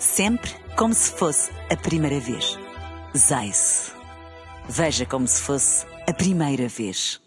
sempre 0.00 0.50
como 0.76 0.92
se 0.92 1.12
fosse 1.12 1.52
a 1.70 1.76
primeira 1.76 2.18
vez. 2.18 2.58
Zais. 3.16 3.92
Veja 4.68 5.06
como 5.06 5.28
se 5.28 5.40
fosse 5.40 5.86
a 6.08 6.12
primeira 6.12 6.66
vez. 6.66 7.20